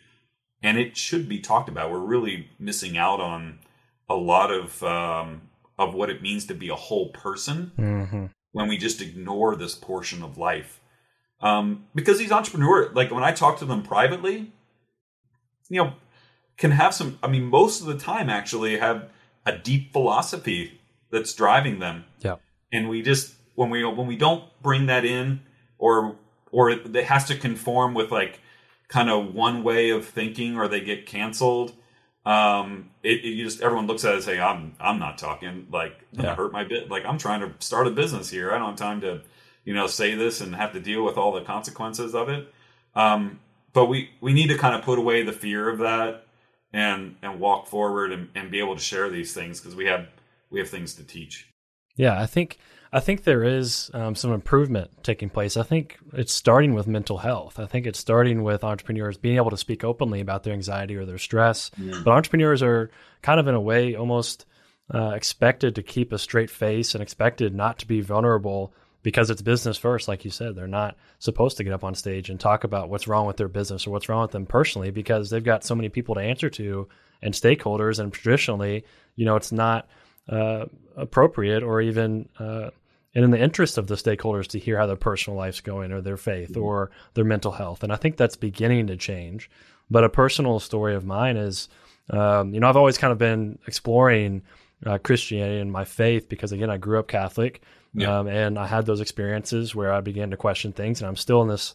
[0.62, 1.90] and it should be talked about.
[1.90, 3.59] We're really missing out on
[4.09, 5.42] a lot of um,
[5.78, 8.26] of what it means to be a whole person mm-hmm.
[8.52, 10.81] when we just ignore this portion of life.
[11.42, 14.52] Um, because these entrepreneurs, like when I talk to them privately,
[15.68, 15.92] you know,
[16.59, 19.09] can have some i mean most of the time actually have
[19.47, 20.79] a deep philosophy
[21.11, 22.05] that's driving them.
[22.21, 22.37] Yeah.
[22.73, 25.40] And we just when we when we don't bring that in
[25.79, 26.16] or
[26.53, 28.40] or it has to conform with like
[28.88, 31.75] kind of one way of thinking or they get canceled
[32.25, 35.66] um it, it you just everyone looks at it and say i'm i'm not talking.
[35.73, 36.35] Like yeah.
[36.35, 36.90] hurt my bit.
[36.90, 38.53] Like i'm trying to start a business here.
[38.53, 39.23] I don't have time to
[39.64, 42.53] you know say this and have to deal with all the consequences of it.
[42.94, 43.40] Um
[43.73, 46.27] but we we need to kind of put away the fear of that
[46.72, 50.07] and and walk forward and, and be able to share these things because we have
[50.50, 51.48] we have things to teach
[51.96, 52.59] yeah i think
[52.92, 55.57] I think there is um, some improvement taking place.
[55.57, 57.59] I think it's starting with mental health.
[57.59, 61.04] I think it's starting with entrepreneurs being able to speak openly about their anxiety or
[61.04, 61.70] their stress.
[61.78, 62.02] Mm.
[62.02, 64.46] But entrepreneurs are kind of, in a way, almost
[64.92, 69.42] uh, expected to keep a straight face and expected not to be vulnerable because it's
[69.42, 70.54] business first, like you said.
[70.54, 73.48] They're not supposed to get up on stage and talk about what's wrong with their
[73.48, 76.50] business or what's wrong with them personally because they've got so many people to answer
[76.50, 76.88] to
[77.22, 77.98] and stakeholders.
[77.98, 78.84] And traditionally,
[79.16, 79.88] you know, it's not
[80.28, 82.70] uh, appropriate or even uh,
[83.14, 86.00] and in the interest of the stakeholders to hear how their personal life's going or
[86.00, 86.62] their faith mm-hmm.
[86.62, 87.82] or their mental health.
[87.82, 89.50] And I think that's beginning to change.
[89.90, 91.68] But a personal story of mine is,
[92.11, 94.42] um, you know, I've always kind of been exploring
[94.84, 97.62] uh, Christianity and my faith because, again, I grew up Catholic.
[97.94, 98.18] Yeah.
[98.18, 101.01] Um, and I had those experiences where I began to question things.
[101.01, 101.74] And I'm still in this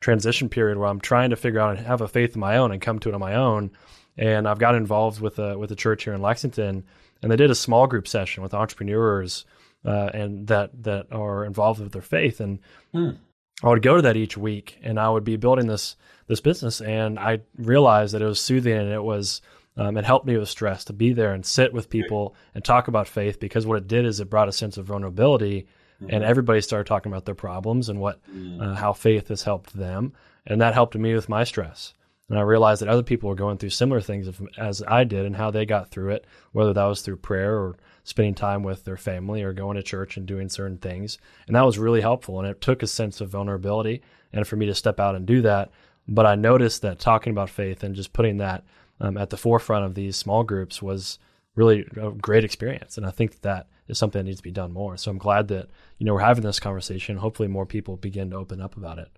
[0.00, 2.72] transition period where I'm trying to figure out and have a faith of my own
[2.72, 3.70] and come to it on my own.
[4.18, 6.84] And I've got involved with a, with a church here in Lexington
[7.22, 9.44] and they did a small group session with entrepreneurs
[9.84, 12.40] uh, and that that are involved with their faith.
[12.40, 12.58] And
[12.92, 13.10] hmm.
[13.62, 16.80] I would go to that each week, and I would be building this this business,
[16.80, 19.40] and I realized that it was soothing and it was.
[19.76, 22.88] Um, it helped me with stress to be there and sit with people and talk
[22.88, 25.66] about faith because what it did is it brought a sense of vulnerability
[26.02, 26.14] mm-hmm.
[26.14, 28.60] and everybody started talking about their problems and what mm.
[28.60, 30.14] uh, how faith has helped them
[30.46, 31.92] and that helped me with my stress
[32.28, 35.36] and I realized that other people were going through similar things as I did and
[35.36, 38.96] how they got through it, whether that was through prayer or spending time with their
[38.96, 41.18] family or going to church and doing certain things.
[41.46, 42.40] And that was really helpful.
[42.40, 45.42] And it took a sense of vulnerability and for me to step out and do
[45.42, 45.70] that.
[46.08, 48.64] But I noticed that talking about faith and just putting that
[49.00, 51.18] um, at the forefront of these small groups was
[51.54, 52.96] really a great experience.
[52.96, 54.96] And I think that is something that needs to be done more.
[54.96, 57.16] So I'm glad that, you know, we're having this conversation.
[57.16, 59.08] Hopefully more people begin to open up about it.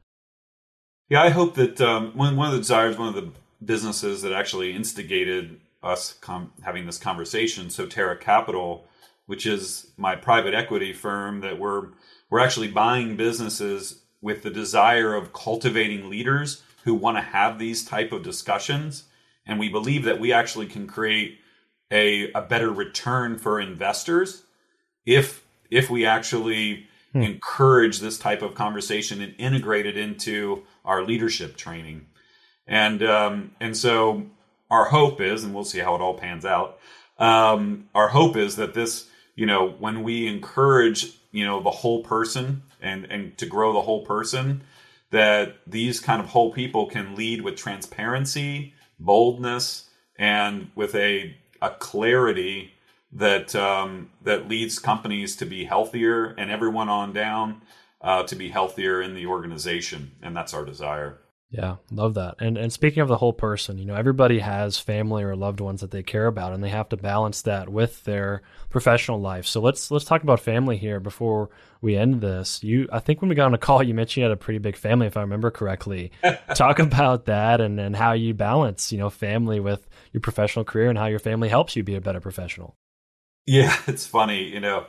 [1.08, 3.32] Yeah, I hope that um, one one of the desires, one of the
[3.64, 8.86] businesses that actually instigated us com- having this conversation, Sotera Capital,
[9.26, 11.88] which is my private equity firm, that we're
[12.30, 17.84] we're actually buying businesses with the desire of cultivating leaders who want to have these
[17.84, 19.04] type of discussions,
[19.48, 21.40] and we believe that we actually can create
[21.90, 24.44] a a better return for investors
[25.06, 27.22] if if we actually hmm.
[27.22, 32.06] encourage this type of conversation and integrate it into our leadership training.
[32.66, 34.26] And um, and so
[34.70, 36.78] our hope is, and we'll see how it all pans out.
[37.18, 42.02] Um, our hope is that this, you know, when we encourage, you know, the whole
[42.02, 44.62] person and and to grow the whole person,
[45.10, 51.70] that these kind of whole people can lead with transparency, boldness, and with a a
[51.70, 52.72] clarity
[53.12, 57.62] that um, that leads companies to be healthier and everyone on down
[58.00, 61.18] uh, to be healthier in the organization, and that's our desire.
[61.50, 62.34] Yeah, love that.
[62.40, 65.80] And and speaking of the whole person, you know, everybody has family or loved ones
[65.80, 69.46] that they care about and they have to balance that with their professional life.
[69.46, 71.48] So let's let's talk about family here before
[71.80, 72.62] we end this.
[72.62, 74.58] You I think when we got on a call you mentioned you had a pretty
[74.58, 76.12] big family if I remember correctly.
[76.54, 80.90] talk about that and and how you balance, you know, family with your professional career
[80.90, 82.76] and how your family helps you be a better professional.
[83.46, 84.84] Yeah, it's funny, you know.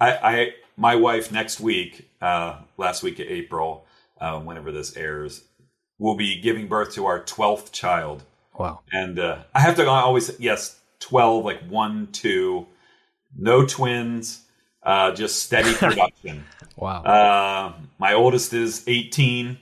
[0.00, 3.86] I, I my wife next week, uh, last week of April,
[4.20, 5.44] uh, whenever this airs,
[6.00, 8.24] will be giving birth to our twelfth child.
[8.58, 8.80] Wow!
[8.92, 12.66] And uh, I have to always yes, twelve, like one, two,
[13.38, 14.42] no twins,
[14.82, 16.44] uh, just steady production.
[16.74, 17.04] wow!
[17.04, 19.58] Uh, my oldest is eighteen,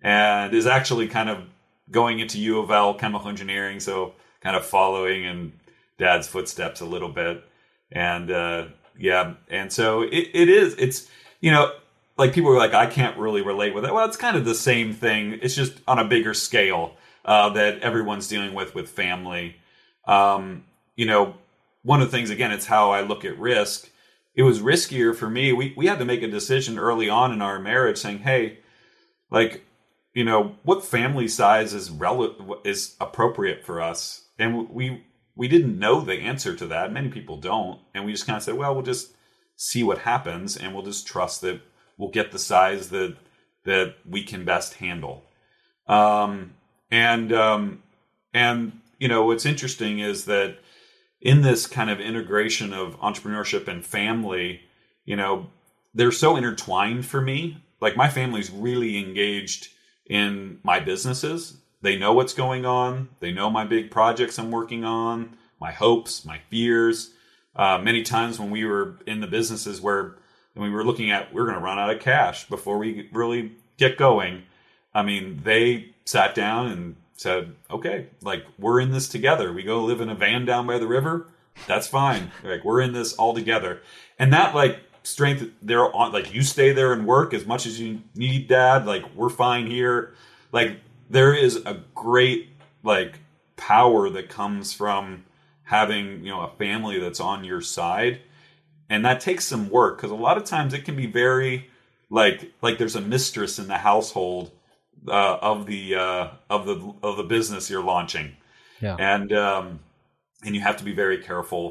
[0.00, 1.44] and is actually kind of
[1.90, 5.52] going into U of L chemical engineering, so kind of following in
[5.98, 7.44] dad's footsteps a little bit
[7.92, 8.66] and uh,
[8.98, 10.74] yeah, and so it, it is.
[10.78, 11.08] It's
[11.40, 11.72] you know,
[12.16, 13.92] like people are like, I can't really relate with it.
[13.92, 15.38] Well, it's kind of the same thing.
[15.42, 16.94] It's just on a bigger scale
[17.24, 19.56] uh, that everyone's dealing with with family.
[20.06, 20.64] Um,
[20.96, 21.34] you know,
[21.82, 23.88] one of the things again, it's how I look at risk.
[24.34, 25.52] It was riskier for me.
[25.52, 28.58] We we had to make a decision early on in our marriage, saying, "Hey,
[29.30, 29.64] like,
[30.14, 35.78] you know, what family size is rel- is appropriate for us?" And we we didn't
[35.78, 36.92] know the answer to that.
[36.92, 37.80] Many people don't.
[37.94, 39.12] And we just kind of said, well, we'll just
[39.56, 41.60] see what happens and we'll just trust that
[41.96, 43.16] we'll get the size that
[43.64, 45.24] that we can best handle.
[45.86, 46.54] Um,
[46.90, 47.82] and um,
[48.34, 50.58] and you know what's interesting is that
[51.20, 54.62] in this kind of integration of entrepreneurship and family,
[55.04, 55.46] you know,
[55.94, 57.62] they're so intertwined for me.
[57.80, 59.68] Like my family's really engaged
[60.06, 63.08] in my businesses they know what's going on.
[63.20, 67.10] They know my big projects I'm working on, my hopes, my fears.
[67.54, 70.16] Uh, many times when we were in the businesses where
[70.54, 73.52] we were looking at, we are going to run out of cash before we really
[73.78, 74.42] get going.
[74.94, 79.52] I mean, they sat down and said, okay, like we're in this together.
[79.52, 81.28] We go live in a van down by the river.
[81.66, 82.30] That's fine.
[82.44, 83.80] like we're in this all together.
[84.18, 87.80] And that like strength they're on like you stay there and work as much as
[87.80, 90.14] you need dad like we're fine here
[90.52, 90.78] like
[91.10, 92.50] there is a great
[92.84, 93.18] like
[93.56, 95.24] power that comes from
[95.64, 98.20] having you know a family that's on your side
[98.92, 101.68] and that takes some work because a lot of times it can be very
[102.10, 104.50] like like there's a mistress in the household
[105.08, 108.28] uh, of the uh, of the of the business you're launching
[108.80, 108.96] Yeah.
[108.98, 109.80] and um
[110.44, 111.64] and you have to be very careful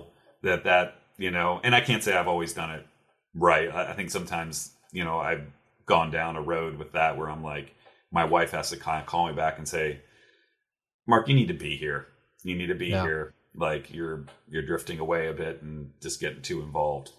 [0.44, 2.86] that that you know and i can't say i've always done it
[3.36, 5.46] right i, I think sometimes you know i've
[5.86, 7.68] gone down a road with that where i'm like
[8.12, 10.00] my wife has to kind of call me back and say
[11.08, 12.08] mark you need to be here
[12.44, 13.04] you need to be Yeah.
[13.04, 17.12] here like you're you're drifting away a bit and just getting too involved.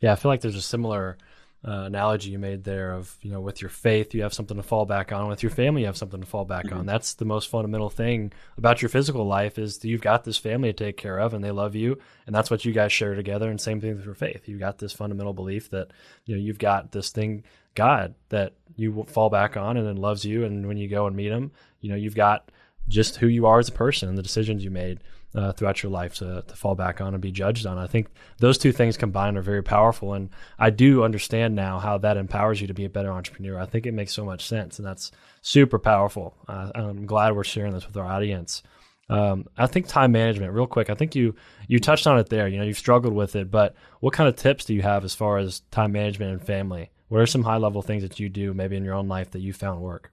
[0.00, 1.18] Yeah, I feel like there's a similar
[1.66, 4.62] uh, analogy you made there of you know with your faith you have something to
[4.62, 5.28] fall back on.
[5.28, 6.86] With your family you have something to fall back on.
[6.86, 10.72] That's the most fundamental thing about your physical life is that you've got this family
[10.72, 13.50] to take care of and they love you and that's what you guys share together
[13.50, 14.46] and same thing with your faith.
[14.46, 15.90] You've got this fundamental belief that
[16.26, 17.42] you know you've got this thing
[17.74, 21.06] god that you will fall back on and then loves you and when you go
[21.06, 22.50] and meet him you know you've got
[22.88, 25.00] just who you are as a person and the decisions you made
[25.38, 27.78] uh, throughout your life to, to fall back on and be judged on.
[27.78, 28.08] I think
[28.38, 30.14] those two things combined are very powerful.
[30.14, 33.58] And I do understand now how that empowers you to be a better entrepreneur.
[33.58, 34.78] I think it makes so much sense.
[34.78, 36.34] And that's super powerful.
[36.48, 38.64] Uh, I'm glad we're sharing this with our audience.
[39.08, 40.90] Um, I think time management, real quick.
[40.90, 41.34] I think you
[41.66, 42.48] you touched on it there.
[42.48, 45.14] You know, you've struggled with it, but what kind of tips do you have as
[45.14, 46.90] far as time management and family?
[47.08, 49.40] What are some high level things that you do, maybe in your own life, that
[49.40, 50.12] you found work?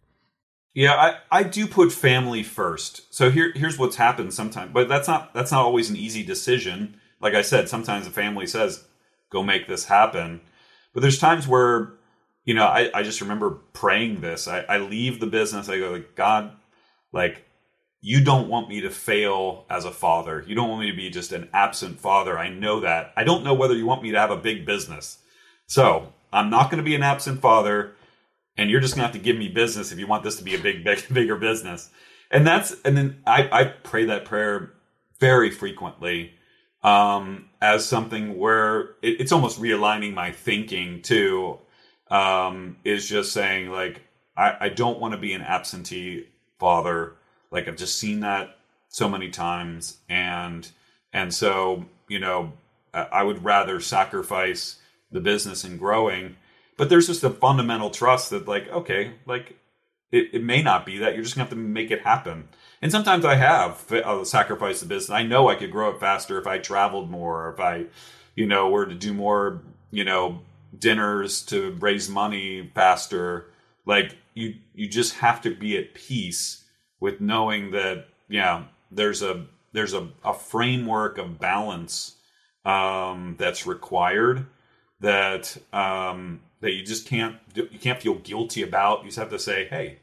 [0.75, 3.13] Yeah, I, I do put family first.
[3.13, 6.99] So here here's what's happened sometimes, but that's not that's not always an easy decision.
[7.21, 8.83] Like I said, sometimes the family says,
[9.31, 10.41] "Go make this happen,"
[10.93, 11.93] but there's times where
[12.43, 14.49] you know I, I just remember praying this.
[14.49, 15.69] I, I leave the business.
[15.69, 16.51] I go like God,
[17.13, 17.45] like
[18.01, 20.43] you don't want me to fail as a father.
[20.45, 22.37] You don't want me to be just an absent father.
[22.37, 23.13] I know that.
[23.15, 25.19] I don't know whether you want me to have a big business.
[25.67, 27.95] So I'm not going to be an absent father
[28.57, 30.55] and you're just gonna have to give me business if you want this to be
[30.55, 31.89] a big, big bigger business.
[32.31, 34.73] And that's and then I, I pray that prayer
[35.19, 36.33] very frequently
[36.83, 41.59] um, as something where it, it's almost realigning my thinking too.
[42.09, 44.01] Um, is just saying like
[44.37, 46.27] I, I don't want to be an absentee
[46.59, 47.15] father.
[47.51, 48.57] Like I've just seen that
[48.89, 50.69] so many times, and
[51.11, 52.53] and so you know
[52.93, 54.77] I I would rather sacrifice
[55.11, 56.35] the business and growing
[56.77, 59.57] but there's just a fundamental trust that like okay like
[60.11, 61.13] it, it may not be that.
[61.13, 62.47] You're just gonna have to make it happen.
[62.81, 65.09] And sometimes i have uh, sacrificed the business.
[65.09, 67.85] I know i could grow it faster if i traveled more if i
[68.35, 69.61] you know were to do more
[69.91, 70.41] you know
[70.77, 73.47] dinners to raise money faster.
[73.85, 76.63] Like you you just have to be at peace
[76.99, 82.15] with knowing that yeah there's a there's a, a framework of balance
[82.63, 84.47] um, that's required
[85.01, 88.99] that um, that you just can't you can't feel guilty about.
[88.99, 89.99] You just have to say, hey,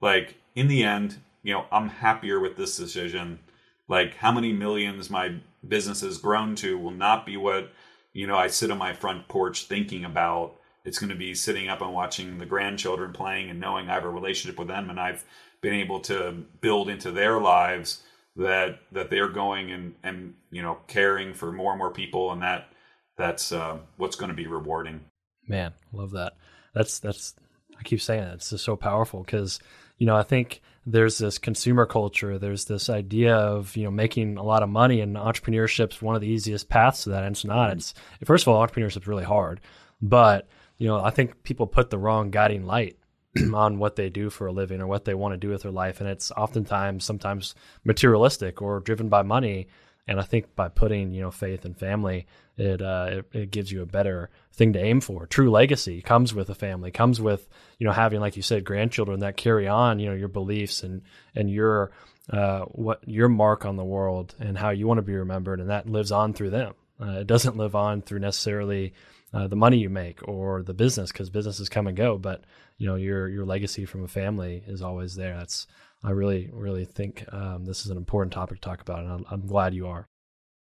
[0.00, 3.40] like in the end, you know, I'm happier with this decision.
[3.88, 5.36] Like how many millions my
[5.66, 7.72] business has grown to will not be what
[8.12, 10.56] you know I sit on my front porch thinking about.
[10.84, 14.04] It's going to be sitting up and watching the grandchildren playing and knowing I have
[14.04, 15.24] a relationship with them and I've
[15.60, 18.02] been able to build into their lives
[18.36, 22.42] that that they're going and and you know caring for more and more people and
[22.42, 22.68] that
[23.16, 25.00] that's uh, what's going to be rewarding.
[25.48, 26.34] Man, love that.
[26.74, 27.34] That's that's
[27.78, 28.34] I keep saying that.
[28.34, 29.58] It's just so powerful because
[29.98, 32.38] you know I think there's this consumer culture.
[32.38, 36.20] There's this idea of you know making a lot of money, and entrepreneurship's one of
[36.20, 37.24] the easiest paths to that.
[37.24, 37.72] And it's not.
[37.72, 37.94] It's
[38.24, 39.60] first of all, entrepreneurship's really hard,
[40.00, 42.98] but you know I think people put the wrong guiding light
[43.54, 45.72] on what they do for a living or what they want to do with their
[45.72, 49.68] life, and it's oftentimes sometimes materialistic or driven by money.
[50.08, 52.26] And I think by putting you know faith and family,
[52.56, 55.26] it, uh, it it gives you a better thing to aim for.
[55.26, 57.48] True legacy comes with a family, comes with
[57.78, 61.02] you know having like you said grandchildren that carry on you know your beliefs and
[61.34, 61.90] and your
[62.30, 65.70] uh, what your mark on the world and how you want to be remembered, and
[65.70, 66.74] that lives on through them.
[67.00, 68.94] Uh, it doesn't live on through necessarily
[69.34, 72.44] uh, the money you make or the business because businesses come and go, but
[72.78, 75.36] you know your your legacy from a family is always there.
[75.36, 75.66] That's
[76.04, 79.24] I really really think um, this is an important topic to talk about, and I'm,
[79.30, 80.08] I'm glad you are.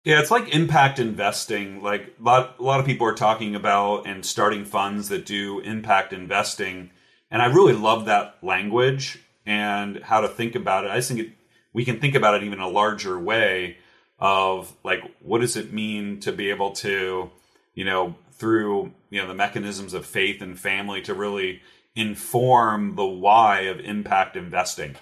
[0.04, 1.84] Yeah, it's like impact investing.
[1.84, 5.60] Like a lot, a lot of people are talking about and starting funds that do
[5.60, 6.92] impact investing,
[7.30, 10.92] and I really love that language and how to think about it.
[10.92, 11.30] I just think it,
[11.74, 13.78] we can think about it even a larger way
[14.20, 17.30] of like what does it mean to be able to,
[17.74, 21.62] you know, through you know the mechanisms of faith and family to really
[21.96, 24.96] inform the why of impact investing.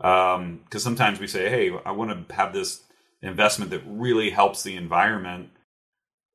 [0.00, 2.82] Because um, sometimes we say, hey, I want to have this
[3.22, 5.50] investment that really helps the environment.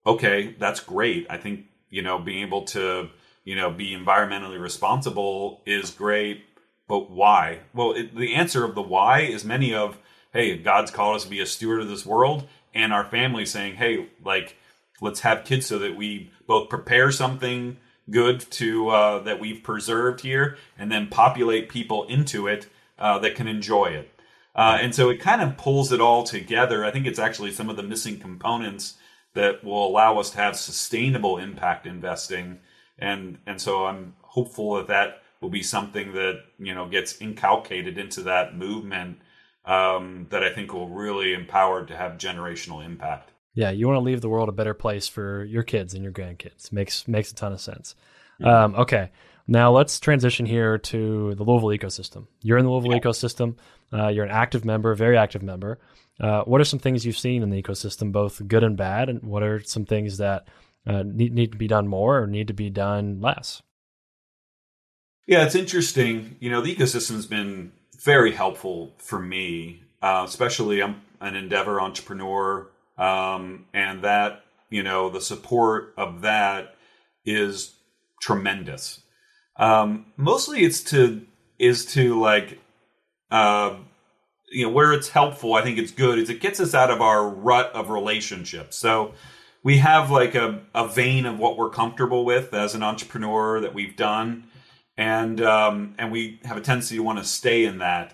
[0.05, 1.25] Okay, that's great.
[1.29, 3.09] I think you know, being able to,
[3.45, 6.43] you know, be environmentally responsible is great,
[6.89, 7.59] but why?
[7.73, 9.97] Well, it, the answer of the why is many of,
[10.33, 13.75] hey, God's called us to be a steward of this world, and our family saying,
[13.75, 14.57] hey, like,
[14.99, 17.77] let's have kids so that we both prepare something
[18.09, 22.67] good to uh, that we've preserved here, and then populate people into it
[22.97, 24.11] uh, that can enjoy it.
[24.55, 26.85] Uh, and so it kind of pulls it all together.
[26.85, 28.95] I think it's actually some of the missing components
[29.33, 32.59] that will allow us to have sustainable impact investing.
[32.97, 37.97] And and so I'm hopeful that that will be something that you know gets inculcated
[37.97, 39.19] into that movement
[39.65, 43.31] um, that I think will really empower to have generational impact.
[43.53, 46.13] Yeah, you want to leave the world a better place for your kids and your
[46.13, 46.71] grandkids.
[46.71, 47.95] Makes makes a ton of sense.
[48.43, 49.11] Um, okay,
[49.47, 52.27] now let's transition here to the Louisville ecosystem.
[52.41, 52.99] You're in the Louisville yeah.
[52.99, 53.57] ecosystem.
[53.93, 55.79] Uh, you're an active member, very active member.
[56.19, 59.21] Uh, what are some things you've seen in the ecosystem, both good and bad, and
[59.23, 60.47] what are some things that
[60.87, 63.61] uh, need, need to be done more or need to be done less?
[65.27, 66.37] Yeah, it's interesting.
[66.39, 67.71] You know, the ecosystem has been
[68.03, 75.09] very helpful for me, uh, especially I'm an Endeavor entrepreneur, um, and that you know
[75.09, 76.75] the support of that
[77.25, 77.75] is
[78.21, 79.01] tremendous.
[79.57, 81.25] Um, mostly, it's to
[81.57, 82.59] is to like
[83.31, 83.75] uh,
[84.49, 87.01] you know where it's helpful i think it's good is it gets us out of
[87.01, 88.75] our rut of relationships.
[88.77, 89.13] So
[89.63, 93.73] we have like a, a vein of what we're comfortable with as an entrepreneur that
[93.73, 94.45] we've done
[94.97, 98.13] and um, and we have a tendency to want to stay in that.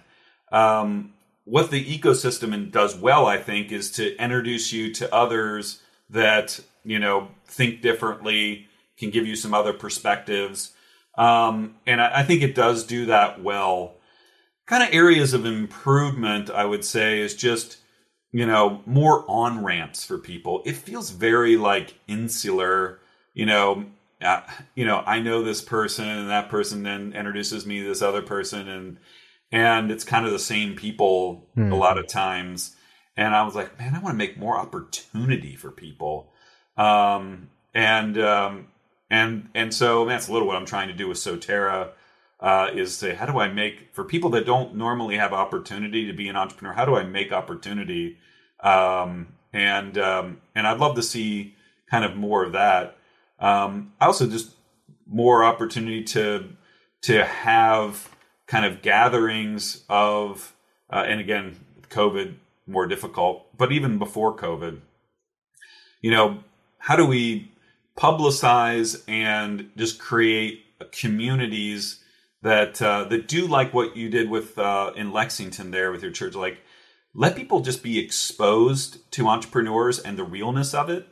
[0.52, 1.14] Um,
[1.46, 7.00] what the ecosystem does well i think is to introduce you to others that you
[7.00, 8.68] know think differently
[8.98, 10.74] can give you some other perspectives
[11.18, 13.96] um, and I, I think it does do that well
[14.72, 17.78] kind of areas of improvement, I would say, is just,
[18.32, 20.64] you know, more on ramps for people.
[20.66, 23.00] It feels very like insular,
[23.34, 23.86] you know.
[24.22, 24.42] Uh,
[24.76, 28.22] you know, I know this person, and that person then introduces me to this other
[28.22, 28.98] person, and
[29.52, 32.76] and it's kind of the same people a lot of times.
[33.18, 36.32] And I was like, man, I want to make more opportunity for people.
[36.78, 38.68] Um, and um,
[39.12, 41.90] and and so that's a little what I'm trying to do with Sotera
[42.40, 46.14] uh, is say, how do I make for people that don't normally have opportunity to
[46.14, 46.74] be an entrepreneur?
[46.74, 48.18] How do I make opportunity?
[48.62, 51.56] Um, and um, and I'd love to see
[51.90, 52.98] kind of more of that.
[53.38, 54.56] Um, I also just
[55.06, 56.48] more opportunity to
[57.02, 58.10] to have
[58.48, 60.54] kind of gatherings of,
[60.90, 61.58] uh, and again,
[61.90, 62.36] COVID
[62.68, 64.80] more difficult, but even before COVID,
[66.02, 66.44] you know,
[66.78, 67.51] how do we
[67.98, 72.04] publicize and just create communities
[72.42, 76.12] that uh, that do like what you did with uh, in Lexington there with your
[76.12, 76.34] church.
[76.34, 76.60] Like,
[77.14, 81.08] let people just be exposed to entrepreneurs and the realness of it,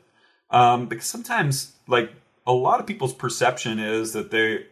[0.49, 2.11] um, because sometimes like
[2.47, 4.65] a lot of people's perception is that they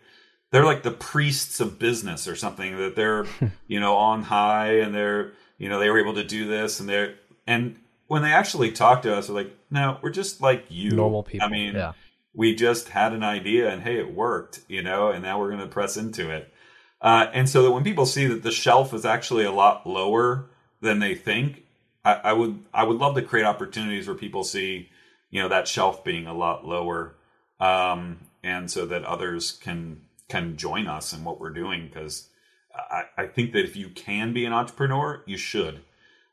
[0.51, 3.25] they're like the priests of business or something that they're
[3.67, 6.89] you know on high and they're you know they were able to do this and
[6.89, 7.77] they're and
[8.07, 11.47] when they actually talk to us, they're like, no, we're just like you, normal people.
[11.47, 11.93] I mean, yeah
[12.37, 15.59] we just had an idea and hey, it worked, you know, and now we're going
[15.59, 16.53] to press into it.
[17.01, 20.45] Uh, and so that when people see that the shelf is actually a lot lower
[20.79, 21.63] than they think,
[22.05, 24.89] I, I, would I would love to create opportunities where people see,
[25.31, 27.15] you know, that shelf being a lot lower,
[27.59, 31.87] um, and so that others can can join us in what we're doing.
[31.87, 32.29] Because
[32.73, 35.81] I, I think that if you can be an entrepreneur, you should.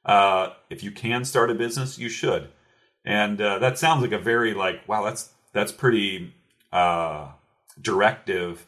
[0.05, 2.49] Uh, if you can start a business, you should.
[3.05, 6.35] And uh, that sounds like a very like wow, that's that's pretty
[6.73, 7.29] uh,
[7.81, 8.67] directive.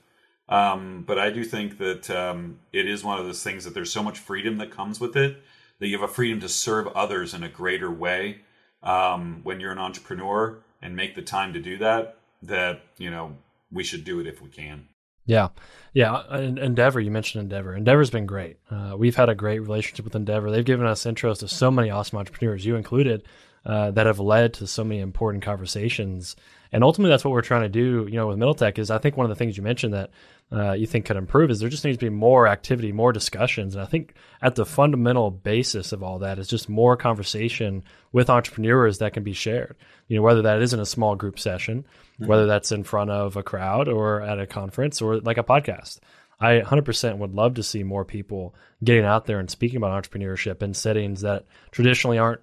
[0.48, 3.92] Um, but I do think that um, it is one of those things that there's
[3.92, 5.42] so much freedom that comes with it
[5.78, 8.40] that you have a freedom to serve others in a greater way
[8.82, 12.18] um, when you're an entrepreneur and make the time to do that.
[12.42, 13.36] That you know
[13.72, 14.88] we should do it if we can.
[15.26, 15.48] Yeah,
[15.92, 16.36] yeah.
[16.36, 17.76] Endeavor, you mentioned Endeavor.
[17.76, 18.58] Endeavor's been great.
[18.70, 20.50] Uh, we've had a great relationship with Endeavor.
[20.50, 23.24] They've given us intros to so many awesome entrepreneurs, you included,
[23.64, 26.36] uh, that have led to so many important conversations
[26.72, 28.06] and ultimately, that's what we're trying to do.
[28.08, 30.10] You know, with Middle Tech is I think one of the things you mentioned that
[30.52, 33.74] uh, you think could improve is there just needs to be more activity, more discussions,
[33.74, 38.30] and I think at the fundamental basis of all that is just more conversation with
[38.30, 39.76] entrepreneurs that can be shared.
[40.08, 41.84] You know, whether that is in a small group session,
[42.20, 42.26] mm-hmm.
[42.26, 46.00] whether that's in front of a crowd or at a conference or like a podcast.
[46.38, 48.54] I 100% would love to see more people
[48.84, 52.42] getting out there and speaking about entrepreneurship in settings that traditionally aren't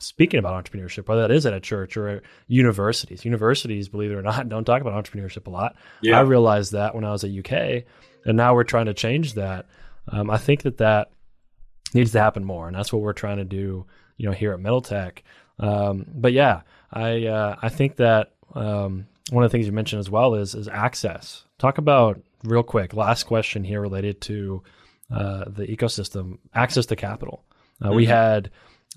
[0.00, 3.24] speaking about entrepreneurship, whether that is at a church or at universities.
[3.24, 5.76] Universities, believe it or not, don't talk about entrepreneurship a lot.
[6.02, 6.18] Yeah.
[6.18, 7.84] I realized that when I was at UK,
[8.24, 9.66] and now we're trying to change that.
[10.08, 11.10] Um, I think that that
[11.94, 13.86] needs to happen more, and that's what we're trying to do.
[14.16, 15.22] You know, here at Middle Tech.
[15.60, 16.62] Um, but yeah,
[16.92, 20.54] I uh, I think that um, one of the things you mentioned as well is
[20.54, 21.44] is access.
[21.58, 22.94] Talk about real quick.
[22.94, 24.62] Last question here related to
[25.10, 27.44] uh, the ecosystem, access to capital.
[27.80, 27.96] Uh, mm-hmm.
[27.96, 28.50] We had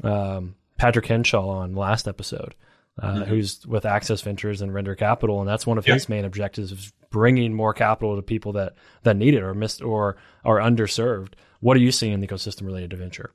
[0.03, 2.55] um, Patrick Henshaw on last episode,
[3.01, 3.23] uh, mm-hmm.
[3.23, 6.91] who's with Access Ventures and Render Capital, and that's one of his main objectives is
[7.09, 8.73] bringing more capital to people that
[9.03, 11.33] that need it or missed or are underserved.
[11.59, 13.31] What are you seeing in the ecosystem related to venture?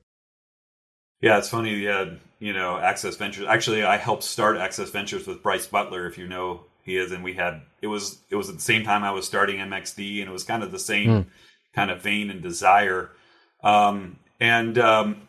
[1.21, 1.75] Yeah, it's funny.
[1.75, 3.47] Yeah, you know, Access Ventures.
[3.47, 7.23] Actually, I helped start Access Ventures with Bryce Butler, if you know he is, and
[7.23, 10.29] we had it was it was at the same time I was starting MXD, and
[10.29, 11.25] it was kind of the same mm.
[11.73, 13.11] kind of vein and desire.
[13.63, 15.27] Um, and um,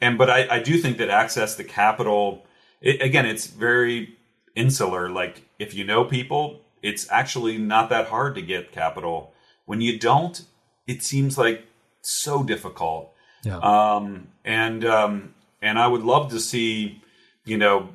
[0.00, 2.44] and but I, I do think that access to capital,
[2.80, 4.16] it, again, it's very
[4.54, 5.10] insular.
[5.10, 9.32] Like if you know people, it's actually not that hard to get capital.
[9.64, 10.44] When you don't,
[10.86, 11.66] it seems like
[12.00, 13.12] so difficult.
[13.46, 13.58] Yeah.
[13.58, 17.00] Um, and um, and I would love to see,
[17.44, 17.90] you know,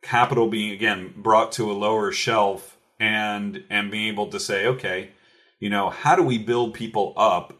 [0.00, 5.10] capital being again brought to a lower shelf and and being able to say, okay,
[5.58, 7.52] you know, how do we build people up,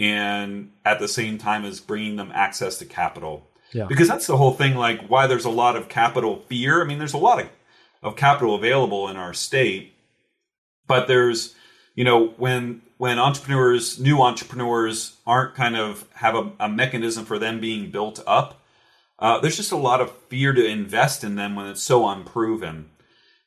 [0.00, 3.48] and at the same time as bringing them access to capital.
[3.72, 3.86] Yeah.
[3.86, 4.74] Because that's the whole thing.
[4.74, 6.82] Like why there's a lot of capital fear.
[6.82, 7.48] I mean, there's a lot of
[8.02, 9.94] of capital available in our state,
[10.88, 11.54] but there's
[11.94, 17.38] you know when when entrepreneurs, new entrepreneurs, aren't kind of have a, a mechanism for
[17.38, 18.62] them being built up,
[19.18, 22.90] uh, there's just a lot of fear to invest in them when it's so unproven.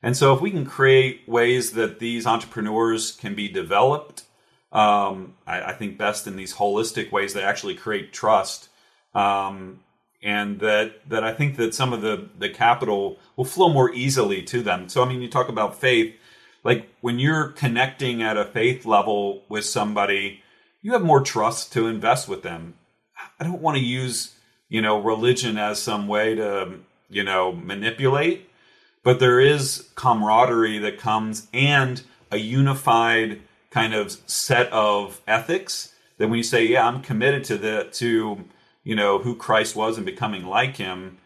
[0.02, 4.24] And so, if we can create ways that these entrepreneurs can be developed,
[4.72, 8.70] um, I, I, think best in these holistic ways that actually create trust,
[9.14, 9.82] um,
[10.24, 14.42] and that that I think that some of the the capital will flow more easily
[14.44, 14.88] to them.
[14.88, 16.16] So, I mean, you talk about faith
[16.64, 20.42] like when you're connecting at a faith level with somebody,
[20.82, 22.76] you have more trust to invest with them.
[23.40, 24.36] I don't want to use,
[24.68, 26.80] you know, religion as some way to,
[27.10, 28.50] you know, manipulate,
[29.04, 32.02] but there is camaraderie that comes and
[32.32, 33.42] a unified
[33.72, 38.46] kind of set of ethics that when you say, yeah, I'm committed to the to,
[38.84, 41.18] you know, who Christ was and becoming like him,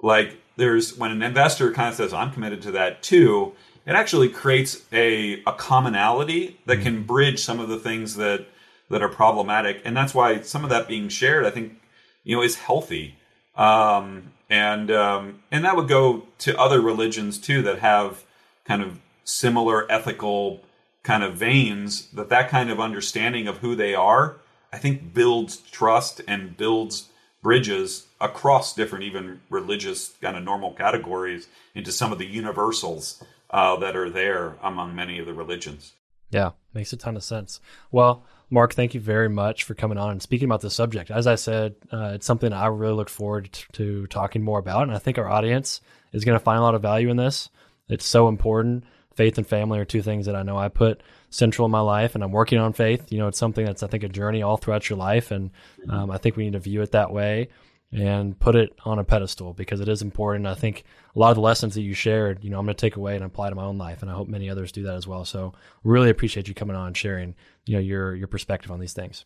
[0.00, 3.54] like there's when an investor kind of says, I'm committed to that too,
[3.86, 7.06] it actually creates a, a commonality that can mm-hmm.
[7.06, 8.46] bridge some of the things that
[8.88, 9.82] that are problematic.
[9.84, 11.80] And that's why some of that being shared i think
[12.24, 13.16] you know is healthy.
[13.56, 18.24] Um, and um, and that would go to other religions too that have
[18.64, 20.62] kind of similar ethical
[21.02, 24.36] kind of veins that that kind of understanding of who they are
[24.72, 27.10] i think builds trust and builds
[27.42, 33.22] bridges across different even religious kind of normal categories into some of the universals
[33.56, 35.94] uh, that are there among many of the religions.
[36.30, 37.58] Yeah, makes a ton of sense.
[37.90, 41.10] Well, Mark, thank you very much for coming on and speaking about this subject.
[41.10, 44.94] As I said, uh, it's something I really look forward to talking more about, and
[44.94, 45.80] I think our audience
[46.12, 47.48] is going to find a lot of value in this.
[47.88, 48.84] It's so important.
[49.14, 52.14] Faith and family are two things that I know I put central in my life,
[52.14, 53.10] and I'm working on faith.
[53.10, 55.50] You know, it's something that's I think a journey all throughout your life, and
[55.88, 57.48] um, I think we need to view it that way
[57.92, 60.46] and put it on a pedestal because it is important.
[60.46, 60.84] I think
[61.14, 63.14] a lot of the lessons that you shared, you know, I'm going to take away
[63.14, 65.24] and apply to my own life, and I hope many others do that as well.
[65.24, 65.52] So,
[65.84, 67.34] really appreciate you coming on and sharing,
[67.64, 69.24] you know, your your perspective on these things.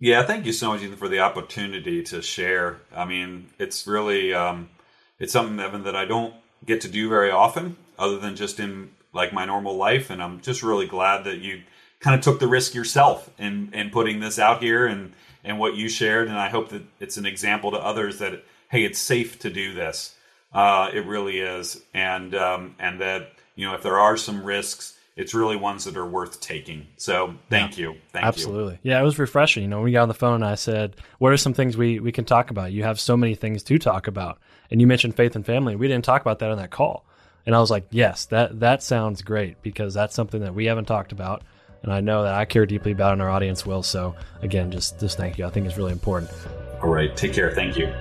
[0.00, 2.80] Yeah, thank you so much Ethan, for the opportunity to share.
[2.94, 4.70] I mean, it's really um,
[5.18, 6.34] it's something, Evan, that I don't
[6.64, 10.40] get to do very often, other than just in like my normal life, and I'm
[10.40, 11.62] just really glad that you
[12.00, 15.12] kind of took the risk yourself in in putting this out here and
[15.48, 16.28] and what you shared.
[16.28, 19.72] And I hope that it's an example to others that hey, it's safe to do
[19.72, 20.14] this.
[20.52, 24.96] Uh, it really is, and um, and that you know if there are some risks,
[25.16, 26.86] it's really ones that are worth taking.
[26.96, 28.54] So thank yeah, you, thank absolutely.
[28.54, 28.60] you.
[28.60, 29.62] Absolutely, yeah, it was refreshing.
[29.64, 31.98] You know, when we got on the phone, I said, "What are some things we
[31.98, 34.38] we can talk about?" You have so many things to talk about,
[34.70, 35.76] and you mentioned faith and family.
[35.76, 37.04] We didn't talk about that on that call,
[37.44, 40.86] and I was like, "Yes, that that sounds great because that's something that we haven't
[40.86, 41.42] talked about."
[41.82, 43.82] And I know that I care deeply about and our audience will.
[43.82, 45.46] So again, just just thank you.
[45.46, 46.30] I think it's really important.
[46.82, 47.16] All right.
[47.16, 47.52] Take care.
[47.54, 47.92] Thank you.